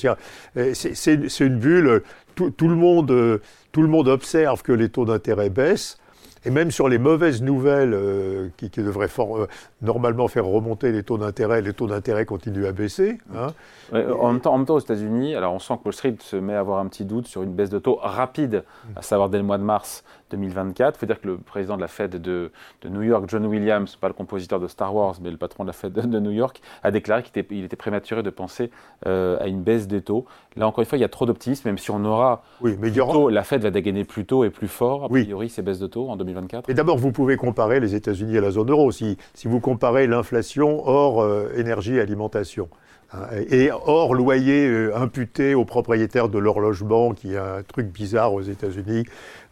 Euh, 0.58 0.74
c'est 0.74 1.40
une 1.40 1.60
bulle, 1.60 2.02
tout, 2.36 2.68
le 2.68 2.76
monde 2.76 3.12
euh, 3.12 3.40
tout 3.72 3.82
le 3.82 3.88
monde 3.88 4.08
observe 4.08 4.64
que 4.64 4.72
les 4.72 4.90
taux 4.90 5.06
d'intérêt 5.06 5.50
baissent. 5.50 5.98
Et 6.46 6.52
même 6.52 6.72
sur 6.72 6.88
les 6.88 6.98
mauvaises 6.98 7.42
nouvelles 7.42 7.94
euh, 7.94 8.50
qui, 8.58 8.70
devraient 8.70 9.10
euh, 9.20 9.48
normalement 9.82 10.28
faire 10.28 10.46
remonter 10.46 10.92
les 10.92 11.04
taux 11.04 11.18
d'intérêt, 11.18 11.62
les 11.62 11.74
taux 11.74 11.88
d'intérêt 11.88 12.26
continuent 12.26 12.66
à 12.66 12.72
baisser. 12.72 13.18
Hein. 13.36 13.48
en, 13.92 14.32
même 14.32 14.42
temps, 14.42 14.54
en, 14.54 14.64
temps, 14.64 14.76
aux 14.76 14.80
États-Unis, 14.80 15.36
alors 15.36 15.54
on 15.54 15.60
sent 15.60 15.76
que 15.78 15.86
Wall 15.86 15.94
Street 15.94 16.16
se 16.20 16.36
met 16.36 16.54
à 16.54 16.60
avoir 16.60 16.80
un 16.80 16.88
petit 16.88 17.06
doute 17.06 17.28
sur 17.28 17.44
une 17.44 17.54
baisse 17.54 17.70
de 17.70 17.80
taux 17.80 18.00
rapide, 18.02 18.64
à 18.96 19.02
savoir 19.02 19.30
dès 19.30 19.38
le 19.38 19.44
mois 19.44 19.58
de 19.58 19.64
mars 19.64 20.04
2024. 20.32 20.96
Il 20.96 21.00
faut 21.00 21.06
dire 21.06 21.20
que 21.20 21.28
le 21.28 21.38
président 21.38 21.76
de 21.76 21.82
la 21.82 21.88
Fed 21.88 22.22
de, 22.22 22.52
New 22.86 23.02
York, 23.02 23.26
John 23.28 23.46
Williams, 23.46 23.96
pas 23.96 24.08
le 24.08 24.14
compositeur 24.14 24.60
de 24.60 24.68
Star 24.68 24.96
Wars, 24.96 25.16
mais 25.22 25.32
le 25.32 25.38
patron 25.38 25.64
de 25.64 25.70
la 25.70 25.74
Fed 25.74 25.94
de 25.94 26.20
New 26.20 26.32
York, 26.32 26.62
a 26.84 26.92
déclaré 26.92 27.24
qu'il 27.24 27.38
était, 27.38 27.56
il 27.56 27.64
était 27.64 27.76
prématuré 27.76 28.24
de 28.24 28.30
penser 28.30 28.72
euh, 29.08 29.38
à 29.40 29.48
une 29.48 29.62
baisse 29.62 29.88
des 29.88 30.02
taux. 30.02 30.26
Là, 30.56 30.68
encore 30.68 30.82
une 30.82 30.86
fois, 30.86 30.98
il 30.98 31.02
y 31.02 31.06
a 31.06 31.10
trop 31.10 31.26
d'optimisme, 31.26 31.68
même 31.68 31.78
si 31.78 31.92
on 31.92 32.04
aura. 32.06 32.44
Oui, 32.62 32.78
mais 32.80 32.92
la 33.32 33.44
Fed 33.44 33.62
va 33.62 33.72
dégainer 33.72 34.04
plus 34.04 34.26
tôt 34.26 34.44
et 34.44 34.50
plus 34.50 34.68
fort, 34.68 35.06
a 35.06 35.10
priori, 35.10 35.50
ces 35.50 35.62
baisses 35.62 35.80
de 35.80 35.88
taux 35.88 36.10
en 36.10 36.16
2024. 36.16 36.29
Et 36.68 36.74
d'abord, 36.74 36.98
vous 36.98 37.12
pouvez 37.12 37.38
comparer 37.38 37.80
les 37.80 37.96
États-Unis 37.96 38.38
à 38.38 38.42
la 38.42 38.52
zone 38.52 38.70
euro. 38.70 38.92
Si, 38.92 39.18
vous 39.46 39.60
comparez 39.60 40.08
l'inflation 40.08 40.88
hors 40.88 41.22
euh, 41.22 41.52
énergie 41.56 41.96
et 41.96 42.02
alimentation, 42.02 42.70
Hein, 43.12 43.28
et 43.50 43.72
hors 43.72 44.14
loyer 44.14 44.68
euh, 44.68 44.96
imputé 44.96 45.56
aux 45.56 45.66
propriétaires 45.66 46.30
de 46.30 46.38
leur 46.38 46.60
logement, 46.60 47.14
qui 47.14 47.34
est 47.34 47.38
un 47.38 47.64
truc 47.64 47.88
bizarre 47.88 48.34
aux 48.34 48.42
États-Unis, 48.42 49.06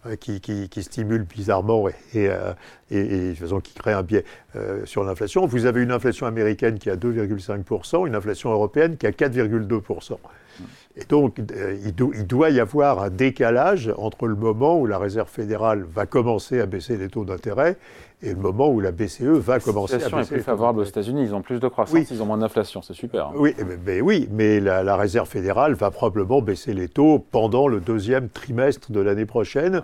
euh, 0.06 0.16
qui, 0.16 0.84
stimule 0.84 1.24
bizarrement 1.24 1.88
et, 1.90 1.94
euh, 2.30 2.54
et, 2.92 3.34
qui 3.64 3.74
crée 3.74 3.94
un 3.94 4.04
biais 4.04 4.26
sur 4.86 5.04
l'inflation. 5.04 5.46
Vous 5.48 5.66
avez 5.66 5.82
une 5.82 5.92
inflation 5.92 6.28
américaine 6.28 6.78
qui 6.78 6.90
est 6.90 6.92
à 6.92 6.96
2,5%, 6.96 8.08
une 8.08 8.16
inflation 8.16 8.52
européenne 8.52 8.98
qui 8.98 9.06
est 9.06 9.10
à 9.10 9.28
4,2%. 9.28 10.18
Et 10.96 11.06
donc, 11.06 11.38
il, 11.38 11.94
il, 12.16 12.28
doit 12.28 12.50
y 12.50 12.60
avoir 12.60 13.02
un 13.02 13.10
décalage 13.10 13.94
entre 13.98 14.28
le 14.28 14.36
moment 14.36 14.80
où 14.80 14.86
la 14.86 14.98
Réserve 14.98 15.30
fédérale 15.30 15.84
va 15.84 16.06
commencer 16.06 16.60
à 16.60 16.66
baisser 16.66 16.98
les 16.98 17.10
taux 17.10 17.26
d'intérêt 17.26 17.78
et 18.24 18.30
le 18.30 18.36
moment 18.36 18.70
où 18.70 18.80
la 18.80 18.92
BCE 18.92 19.22
va 19.22 19.60
commencer 19.60 19.94
à 19.94 19.98
baisser. 19.98 20.10
La 20.10 20.18
situation 20.18 20.22
est 20.22 20.28
plus 20.40 20.44
favorable 20.44 20.80
aux 20.80 20.84
États-Unis, 20.84 21.24
ils 21.24 21.36
ont 21.36 21.42
plus 21.42 21.60
de 21.60 21.68
croissance, 21.68 22.10
ils 22.10 22.22
ont 22.22 22.26
moins 22.26 22.40
d'inflation, 22.40 22.82
c'est 22.82 22.96
super. 22.96 23.28
Hein. 23.28 23.34
Oui, 23.36 23.56
mais, 23.86 24.02
oui, 24.02 24.28
mais 24.32 24.60
la, 24.60 24.96
Réserve 24.96 25.30
fédérale 25.30 25.76
va 25.76 25.92
probablement 25.92 26.42
baisser 26.42 26.74
les 26.74 26.88
taux 26.88 27.24
pendant 27.32 27.68
le 27.68 27.80
deuxième 27.80 28.30
trimestre 28.30 28.92
de 28.92 29.00
l'année 29.00 29.26
prochaine. 29.26 29.84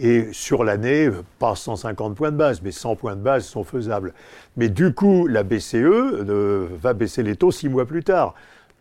Et 0.00 0.32
sur 0.32 0.64
l'année, 0.64 1.08
pas 1.38 1.54
150 1.54 2.16
points 2.16 2.32
de 2.32 2.36
base, 2.36 2.62
mais 2.62 2.72
100 2.72 2.96
points 2.96 3.14
de 3.14 3.20
base 3.20 3.44
sont 3.44 3.62
faisables. 3.62 4.12
Mais 4.56 4.68
du 4.68 4.92
coup, 4.92 5.28
la 5.28 5.44
BCE 5.44 5.74
euh, 5.74 6.66
va 6.82 6.94
baisser 6.94 7.22
les 7.22 7.36
taux 7.36 7.52
six 7.52 7.68
mois 7.68 7.84
plus 7.84 8.02
tard. 8.02 8.34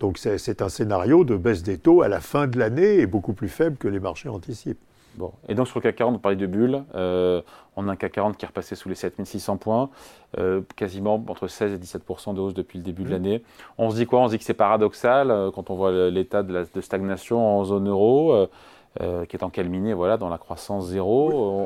Donc 0.04 0.18
c'est 0.18 0.62
un 0.62 0.68
scénario 0.68 1.24
de 1.24 1.38
baisse 1.38 1.64
des 1.64 1.78
taux 1.78 2.02
à 2.02 2.10
la 2.10 2.20
fin 2.20 2.46
de 2.46 2.60
l'année 2.60 2.96
et 2.96 3.06
beaucoup 3.06 3.32
plus 3.32 3.48
faible 3.48 3.78
que 3.78 3.88
les 3.88 4.02
marchés 4.02 4.28
anticipent. 4.28 4.82
Bon. 5.16 5.32
Et 5.48 5.56
donc 5.56 5.70
sur 5.70 5.80
le 5.80 5.84
CAC 5.84 5.96
40, 5.96 6.16
on 6.16 6.20
parlait 6.20 6.36
de 6.36 6.46
bulles. 6.46 6.84
Euh, 6.94 7.42
on 7.78 7.88
a 7.88 7.94
un 7.94 7.96
CAC 7.96 8.12
40 8.12 8.36
qui 8.36 8.44
est 8.44 8.48
repassé 8.50 8.76
sous 8.76 8.90
les 8.90 8.96
7600 8.96 9.56
points, 9.56 9.90
euh, 10.38 10.60
quasiment 10.76 11.24
entre 11.30 11.48
16 11.48 11.72
et 11.72 11.78
17% 11.78 12.34
de 12.34 12.42
hausse 12.42 12.54
depuis 12.54 12.80
le 12.80 12.84
début 12.84 13.04
de 13.04 13.08
mmh. 13.08 13.12
l'année. 13.14 13.44
On 13.78 13.92
se 13.92 13.96
dit 13.96 14.06
quoi? 14.06 14.20
On 14.20 14.28
se 14.28 14.32
dit 14.32 14.40
que 14.40 14.44
c'est 14.44 14.54
paradoxal 14.54 15.32
euh, 15.32 15.52
quand 15.52 15.70
on 15.70 15.76
voit 15.76 16.10
l'état 16.10 16.44
de, 16.44 16.68
de, 16.74 16.82
stagnation 16.82 17.40
en 17.40 17.64
zone 17.64 17.88
euro. 17.88 18.50
Qui 19.00 19.36
est 19.36 19.44
encalminé 19.44 19.94
voilà, 19.94 20.18
dans 20.18 20.30
la 20.30 20.38
croissance 20.38 20.90
zéro. 20.90 21.60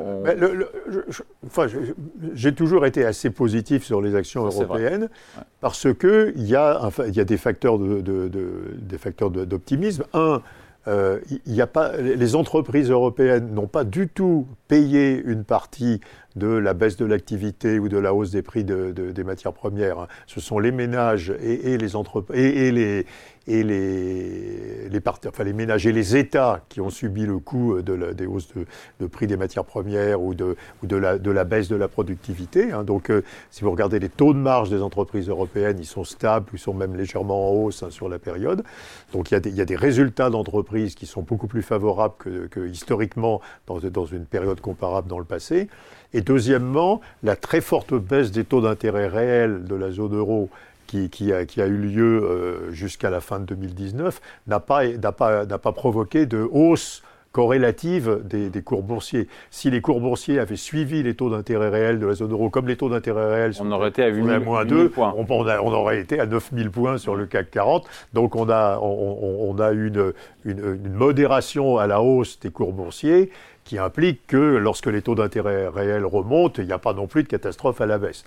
j'ai 2.32 2.54
toujours 2.54 2.86
été 2.86 3.04
assez 3.04 3.30
positif 3.30 3.84
sur 3.84 4.00
les 4.00 4.14
actions 4.14 4.44
européennes 4.44 5.08
parce 5.60 5.86
qu'il 5.94 6.32
y, 6.36 6.56
a, 6.56 6.90
y 7.12 7.20
a 7.20 7.24
des 7.24 7.36
facteurs 7.36 7.78
d'optimisme. 7.78 10.04
Un, 10.14 10.40
euh, 10.88 11.20
y 11.44 11.60
a 11.60 11.66
pas, 11.66 11.96
les 11.98 12.34
entreprises 12.34 12.90
européennes 12.90 13.52
n'ont 13.52 13.66
pas 13.66 13.84
du 13.84 14.08
tout 14.08 14.46
payé 14.68 15.22
une 15.22 15.44
partie 15.44 16.00
de 16.36 16.46
la 16.46 16.72
baisse 16.72 16.96
de 16.96 17.04
l'activité 17.04 17.78
ou 17.78 17.88
de 17.88 17.98
la 17.98 18.14
hausse 18.14 18.30
des 18.30 18.42
prix 18.42 18.64
des 18.64 19.24
matières 19.24 19.52
premières. 19.52 20.06
Ce 20.26 20.40
sont 20.40 20.58
les 20.58 20.72
ménages 20.72 21.34
et, 21.42 21.76
les 21.76 21.96
entreprises 21.96 22.40
et, 22.40 22.72
les, 22.72 23.06
et 23.48 23.62
les, 23.62 24.90
les, 24.90 25.00
enfin, 25.06 25.42
les 25.42 25.54
ménages 25.54 25.86
et 25.86 25.92
les 25.92 26.16
États 26.16 26.60
qui 26.68 26.82
ont 26.82 26.90
subi 26.90 27.24
le 27.24 27.38
coût 27.38 27.76
la, 27.76 28.12
des 28.12 28.26
hausses 28.26 28.48
de, 29.00 29.06
prix 29.06 29.26
des 29.26 29.38
matières 29.38 29.64
premières 29.64 30.20
ou 30.20 30.34
de, 30.34 30.54
la, 30.84 31.44
baisse 31.44 31.68
de 31.68 31.76
la 31.76 31.88
productivité. 31.88 32.70
Hein. 32.72 32.84
Donc, 32.84 33.10
euh, 33.10 33.24
si 33.50 33.64
vous 33.64 33.70
regardez 33.70 33.98
les 34.00 34.10
taux 34.10 34.34
de 34.34 34.38
marge 34.38 34.68
des 34.68 34.82
entreprises 34.82 35.30
européennes, 35.30 35.78
ils 35.80 35.86
sont 35.86 36.04
stables, 36.04 36.46
ils 36.52 36.58
sont 36.58 36.74
même 36.74 36.94
légèrement 36.94 37.48
en 37.48 37.54
hausse 37.54 37.82
hein, 37.82 37.90
sur 37.90 38.10
la 38.10 38.18
période. 38.18 38.62
Donc, 39.12 39.30
il 39.30 39.56
y 39.56 39.60
a 39.62 39.64
des, 39.64 39.76
résultats 39.76 40.28
d'entreprises 40.28 40.94
qui 40.94 41.06
sont 41.06 41.22
beaucoup 41.22 41.46
plus 41.46 41.62
favorables 41.62 42.14
que 42.18 42.68
historiquement 42.68 43.40
dans, 43.66 43.78
dans 43.78 44.04
une 44.04 44.26
période 44.26 44.60
comparable 44.60 45.08
dans 45.08 45.18
le 45.18 45.24
passé. 45.24 45.68
Et 46.14 46.20
deuxièmement, 46.20 47.00
la 47.22 47.36
très 47.36 47.60
forte 47.60 47.94
baisse 47.94 48.30
des 48.30 48.44
taux 48.44 48.60
d'intérêt 48.60 49.08
réels 49.08 49.64
de 49.64 49.74
la 49.74 49.90
zone 49.90 50.16
euro 50.16 50.48
qui, 50.88 51.32
a, 51.32 51.66
eu 51.66 51.76
lieu 51.76 52.22
euh, 52.24 52.72
jusqu'à 52.72 53.10
la 53.10 53.20
fin 53.20 53.38
de 53.40 53.44
2019 53.44 54.20
n'a 54.46 54.60
pas, 54.60 54.82
pas, 55.16 55.46
pas 55.46 55.72
provoqué 55.72 56.26
de 56.26 56.48
hausse 56.50 57.02
corrélative 57.32 58.22
des, 58.24 58.62
cours 58.62 58.82
boursiers. 58.82 59.28
Si 59.50 59.70
les 59.70 59.80
cours 59.80 60.00
boursiers 60.00 60.38
avaient 60.38 60.56
suivi 60.56 61.02
les 61.02 61.14
taux 61.14 61.30
d'intérêt 61.30 61.68
réels 61.68 62.00
de 62.00 62.06
la 62.06 62.14
zone 62.14 62.32
euro, 62.32 62.50
comme 62.50 62.66
les 62.66 62.76
taux 62.76 62.88
d'intérêt 62.88 63.30
réels 63.32 63.52
on 63.60 63.70
aurait 63.70 63.90
été 63.90 64.02
à 64.02 64.08
8 64.08 64.24
000, 64.24 64.40
moins 64.40 64.64
2, 64.64 64.88
points. 64.88 65.14
On, 65.16 65.26
on, 65.28 65.72
aurait 65.72 66.00
été 66.00 66.18
à 66.18 66.26
9 66.26 66.50
000 66.52 66.70
points 66.70 66.98
sur 66.98 67.14
le 67.14 67.26
CAC 67.26 67.50
40. 67.50 67.86
Donc 68.14 68.34
on 68.34 68.48
a, 68.48 68.78
on, 68.80 69.56
a 69.60 69.70
une, 69.72 70.14
une, 70.44 70.80
une 70.84 70.92
modération 70.92 71.76
à 71.76 71.86
la 71.86 72.00
hausse 72.02 72.40
des 72.40 72.50
cours 72.50 72.72
boursiers 72.72 73.30
qui 73.64 73.78
implique 73.78 74.26
que 74.26 74.56
lorsque 74.56 74.86
les 74.86 75.02
taux 75.02 75.14
d'intérêt 75.14 75.68
réels 75.68 76.06
remontent, 76.06 76.62
il 76.62 76.66
n'y 76.66 76.72
a 76.72 76.78
pas 76.78 76.94
non 76.94 77.06
plus 77.06 77.22
de 77.22 77.28
catastrophe 77.28 77.82
à 77.82 77.86
la 77.86 77.98
baisse. 77.98 78.24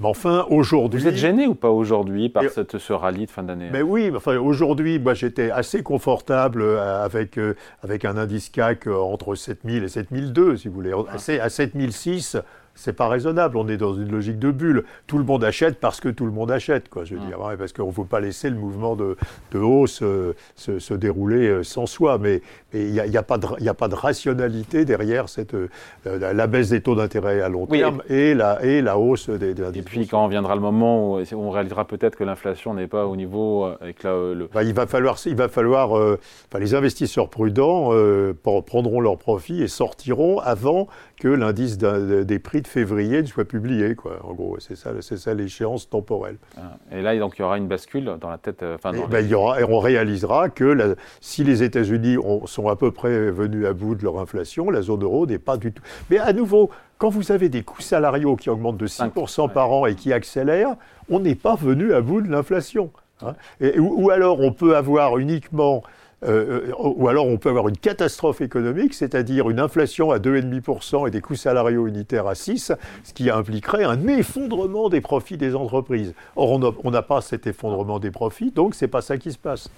Mais 0.00 0.08
enfin, 0.08 0.46
aujourd'hui. 0.50 1.00
Vous 1.00 1.08
êtes 1.08 1.16
gêné 1.16 1.46
ou 1.46 1.54
pas 1.54 1.70
aujourd'hui 1.70 2.28
par 2.28 2.44
cette, 2.50 2.78
ce 2.78 2.92
rallye 2.92 3.26
de 3.26 3.30
fin 3.30 3.42
d'année? 3.42 3.68
Mais 3.72 3.82
oui, 3.82 4.10
enfin, 4.14 4.36
aujourd'hui, 4.38 4.98
moi 4.98 5.14
j'étais 5.14 5.50
assez 5.50 5.82
confortable 5.82 6.62
euh, 6.62 7.04
avec, 7.04 7.38
euh, 7.38 7.54
avec 7.82 8.04
un 8.04 8.16
indice 8.16 8.48
CAC 8.48 8.86
euh, 8.86 8.96
entre 8.96 9.34
7000 9.34 9.84
et 9.84 9.88
7002, 9.88 10.56
si 10.56 10.68
vous 10.68 10.74
voulez. 10.74 10.92
À 11.40 11.48
7006, 11.48 12.36
c'est 12.74 12.92
pas 12.92 13.08
raisonnable. 13.08 13.56
On 13.56 13.68
est 13.68 13.76
dans 13.76 13.94
une 13.94 14.10
logique 14.10 14.38
de 14.38 14.50
bulle. 14.50 14.84
Tout 15.06 15.18
le 15.18 15.24
monde 15.24 15.44
achète 15.44 15.78
parce 15.78 16.00
que 16.00 16.08
tout 16.08 16.26
le 16.26 16.32
monde 16.32 16.50
achète, 16.50 16.88
quoi. 16.88 17.04
Je 17.04 17.14
veux 17.14 17.20
dire, 17.20 17.38
parce 17.58 17.72
qu'on 17.72 17.86
ne 17.86 17.92
faut 17.92 18.04
pas 18.04 18.20
laisser 18.20 18.50
le 18.50 18.56
mouvement 18.56 18.96
de, 18.96 19.16
hausse 19.54 20.00
euh, 20.02 20.34
se, 20.56 20.94
dérouler 20.94 21.48
euh, 21.48 21.62
sans 21.62 21.86
soi. 21.86 22.18
Mais 22.18 22.42
il 22.72 22.92
n'y 22.92 23.16
a, 23.16 23.22
pas 23.22 23.38
de 23.38 23.94
rationalité 23.94 24.84
derrière 24.84 25.28
cette, 25.28 25.54
euh, 25.54 25.68
la 26.04 26.46
baisse 26.46 26.70
des 26.70 26.80
taux 26.80 26.94
d'intérêt 26.94 27.40
à 27.40 27.48
long 27.48 27.66
terme 27.66 28.02
et, 28.08 28.34
la, 28.34 28.62
et 28.64 28.82
la 28.82 28.98
hausse 28.98 29.30
des, 29.30 29.54
des 29.54 29.78
Et 29.78 29.82
puis 29.82 30.06
quand 30.06 30.26
viendra 30.28 30.54
le 30.54 30.60
moment 30.60 31.14
où 31.14 31.22
on 31.32 31.50
réalisera 31.50 31.86
peut-être 31.86 32.16
que 32.16 32.24
l'inflation 32.24 32.74
n'est 32.74 32.86
pas 32.86 33.06
au 33.06 33.16
niveau 33.16 33.64
avec 33.80 34.02
le. 34.02 34.48
Bah, 34.52 34.62
il 34.62 34.74
va 34.74 34.86
falloir, 34.86 35.18
il 35.26 35.36
va 35.36 35.48
falloir, 35.48 35.94
les 36.58 36.74
investisseurs 36.74 37.28
prudents 37.28 37.90
prendront 38.66 39.00
leurs 39.00 39.18
profits 39.18 39.62
et 39.62 39.68
sortiront 39.68 40.40
avant 40.40 40.88
que 41.20 41.28
l'indice 41.28 41.78
des 41.78 42.38
prix 42.38 42.63
de 42.64 42.68
février 42.68 43.22
ne 43.22 43.26
soit 43.26 43.44
publié. 43.44 43.94
Quoi. 43.94 44.18
En 44.24 44.32
gros, 44.32 44.56
c'est 44.58 44.76
ça, 44.76 44.90
c'est 45.00 45.16
ça 45.16 45.32
l'échéance 45.34 45.88
temporelle. 45.88 46.36
Ah. 46.56 46.76
Et 46.90 47.02
là, 47.02 47.16
donc, 47.18 47.34
il 47.38 47.42
y 47.42 47.44
aura 47.44 47.58
une 47.58 47.68
bascule 47.68 48.16
dans 48.20 48.30
la 48.30 48.38
tête. 48.38 48.62
Euh, 48.62 48.76
et, 48.76 49.06
ben, 49.08 49.20
il 49.24 49.30
y 49.30 49.34
aura, 49.34 49.60
et 49.60 49.64
on 49.64 49.78
réalisera 49.78 50.48
que 50.48 50.96
si 51.20 51.44
les 51.44 51.62
États-Unis 51.62 52.16
sont 52.46 52.68
à 52.68 52.76
peu 52.76 52.90
près 52.90 53.30
venus 53.30 53.66
à 53.66 53.72
bout 53.72 53.94
de 53.94 54.02
leur 54.02 54.18
inflation, 54.18 54.70
la 54.70 54.82
zone 54.82 55.02
euro 55.02 55.26
n'est 55.26 55.38
pas 55.38 55.56
du 55.56 55.72
tout. 55.72 55.82
Mais 56.10 56.18
à 56.18 56.32
nouveau, 56.32 56.70
quand 56.98 57.08
vous 57.08 57.32
avez 57.32 57.48
des 57.48 57.62
coûts 57.62 57.82
salariaux 57.82 58.36
qui 58.36 58.50
augmentent 58.50 58.78
de 58.78 58.86
6% 58.86 59.52
par 59.52 59.70
an 59.70 59.86
et 59.86 59.94
qui 59.94 60.12
accélèrent, 60.12 60.76
on 61.08 61.20
n'est 61.20 61.34
pas 61.34 61.54
venu 61.54 61.92
à 61.92 62.00
bout 62.00 62.20
de 62.20 62.30
l'inflation. 62.30 62.90
Hein. 63.22 63.34
ou, 63.78 64.10
alors 64.10 64.40
on 64.40 64.52
peut 64.52 64.76
avoir 64.76 65.18
uniquement 65.18 65.84
euh, 66.24 66.68
euh, 66.68 66.72
ou 66.78 67.08
alors 67.08 67.26
on 67.26 67.36
peut 67.36 67.48
avoir 67.48 67.68
une 67.68 67.76
catastrophe 67.76 68.40
économique, 68.40 68.94
c'est-à-dire 68.94 69.50
une 69.50 69.60
inflation 69.60 70.10
à 70.10 70.18
2,5% 70.18 71.08
et 71.08 71.10
des 71.10 71.20
coûts 71.20 71.34
salariaux 71.34 71.86
unitaires 71.86 72.26
à 72.26 72.34
6, 72.34 72.72
ce 73.02 73.12
qui 73.12 73.30
impliquerait 73.30 73.84
un 73.84 74.06
effondrement 74.06 74.88
des 74.88 75.00
profits 75.00 75.36
des 75.36 75.54
entreprises. 75.54 76.14
Or, 76.36 76.58
on 76.84 76.90
n'a 76.90 77.02
pas 77.02 77.20
cet 77.20 77.46
effondrement 77.46 77.98
des 77.98 78.10
profits, 78.10 78.50
donc 78.50 78.74
ce 78.74 78.84
n'est 78.84 78.90
pas 78.90 79.02
ça 79.02 79.18
qui 79.18 79.32
se 79.32 79.38
passe. 79.38 79.70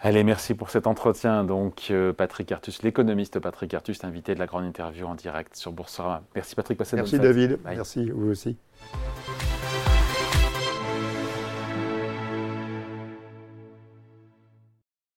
Allez, 0.00 0.22
merci 0.22 0.54
pour 0.54 0.70
cet 0.70 0.86
entretien. 0.86 1.42
Donc, 1.42 1.88
euh, 1.90 2.12
Patrick 2.12 2.52
Artus, 2.52 2.82
l'économiste 2.82 3.40
Patrick 3.40 3.74
Artus, 3.74 4.04
invité 4.04 4.34
de 4.34 4.38
la 4.38 4.46
grande 4.46 4.64
interview 4.64 5.06
en 5.06 5.16
direct 5.16 5.56
sur 5.56 5.72
Boursorama. 5.72 6.22
Merci 6.34 6.54
Patrick, 6.54 6.78
passez 6.78 6.94
Merci 6.96 7.18
David, 7.18 7.58
merci 7.64 8.10
vous 8.10 8.30
aussi. 8.30 8.56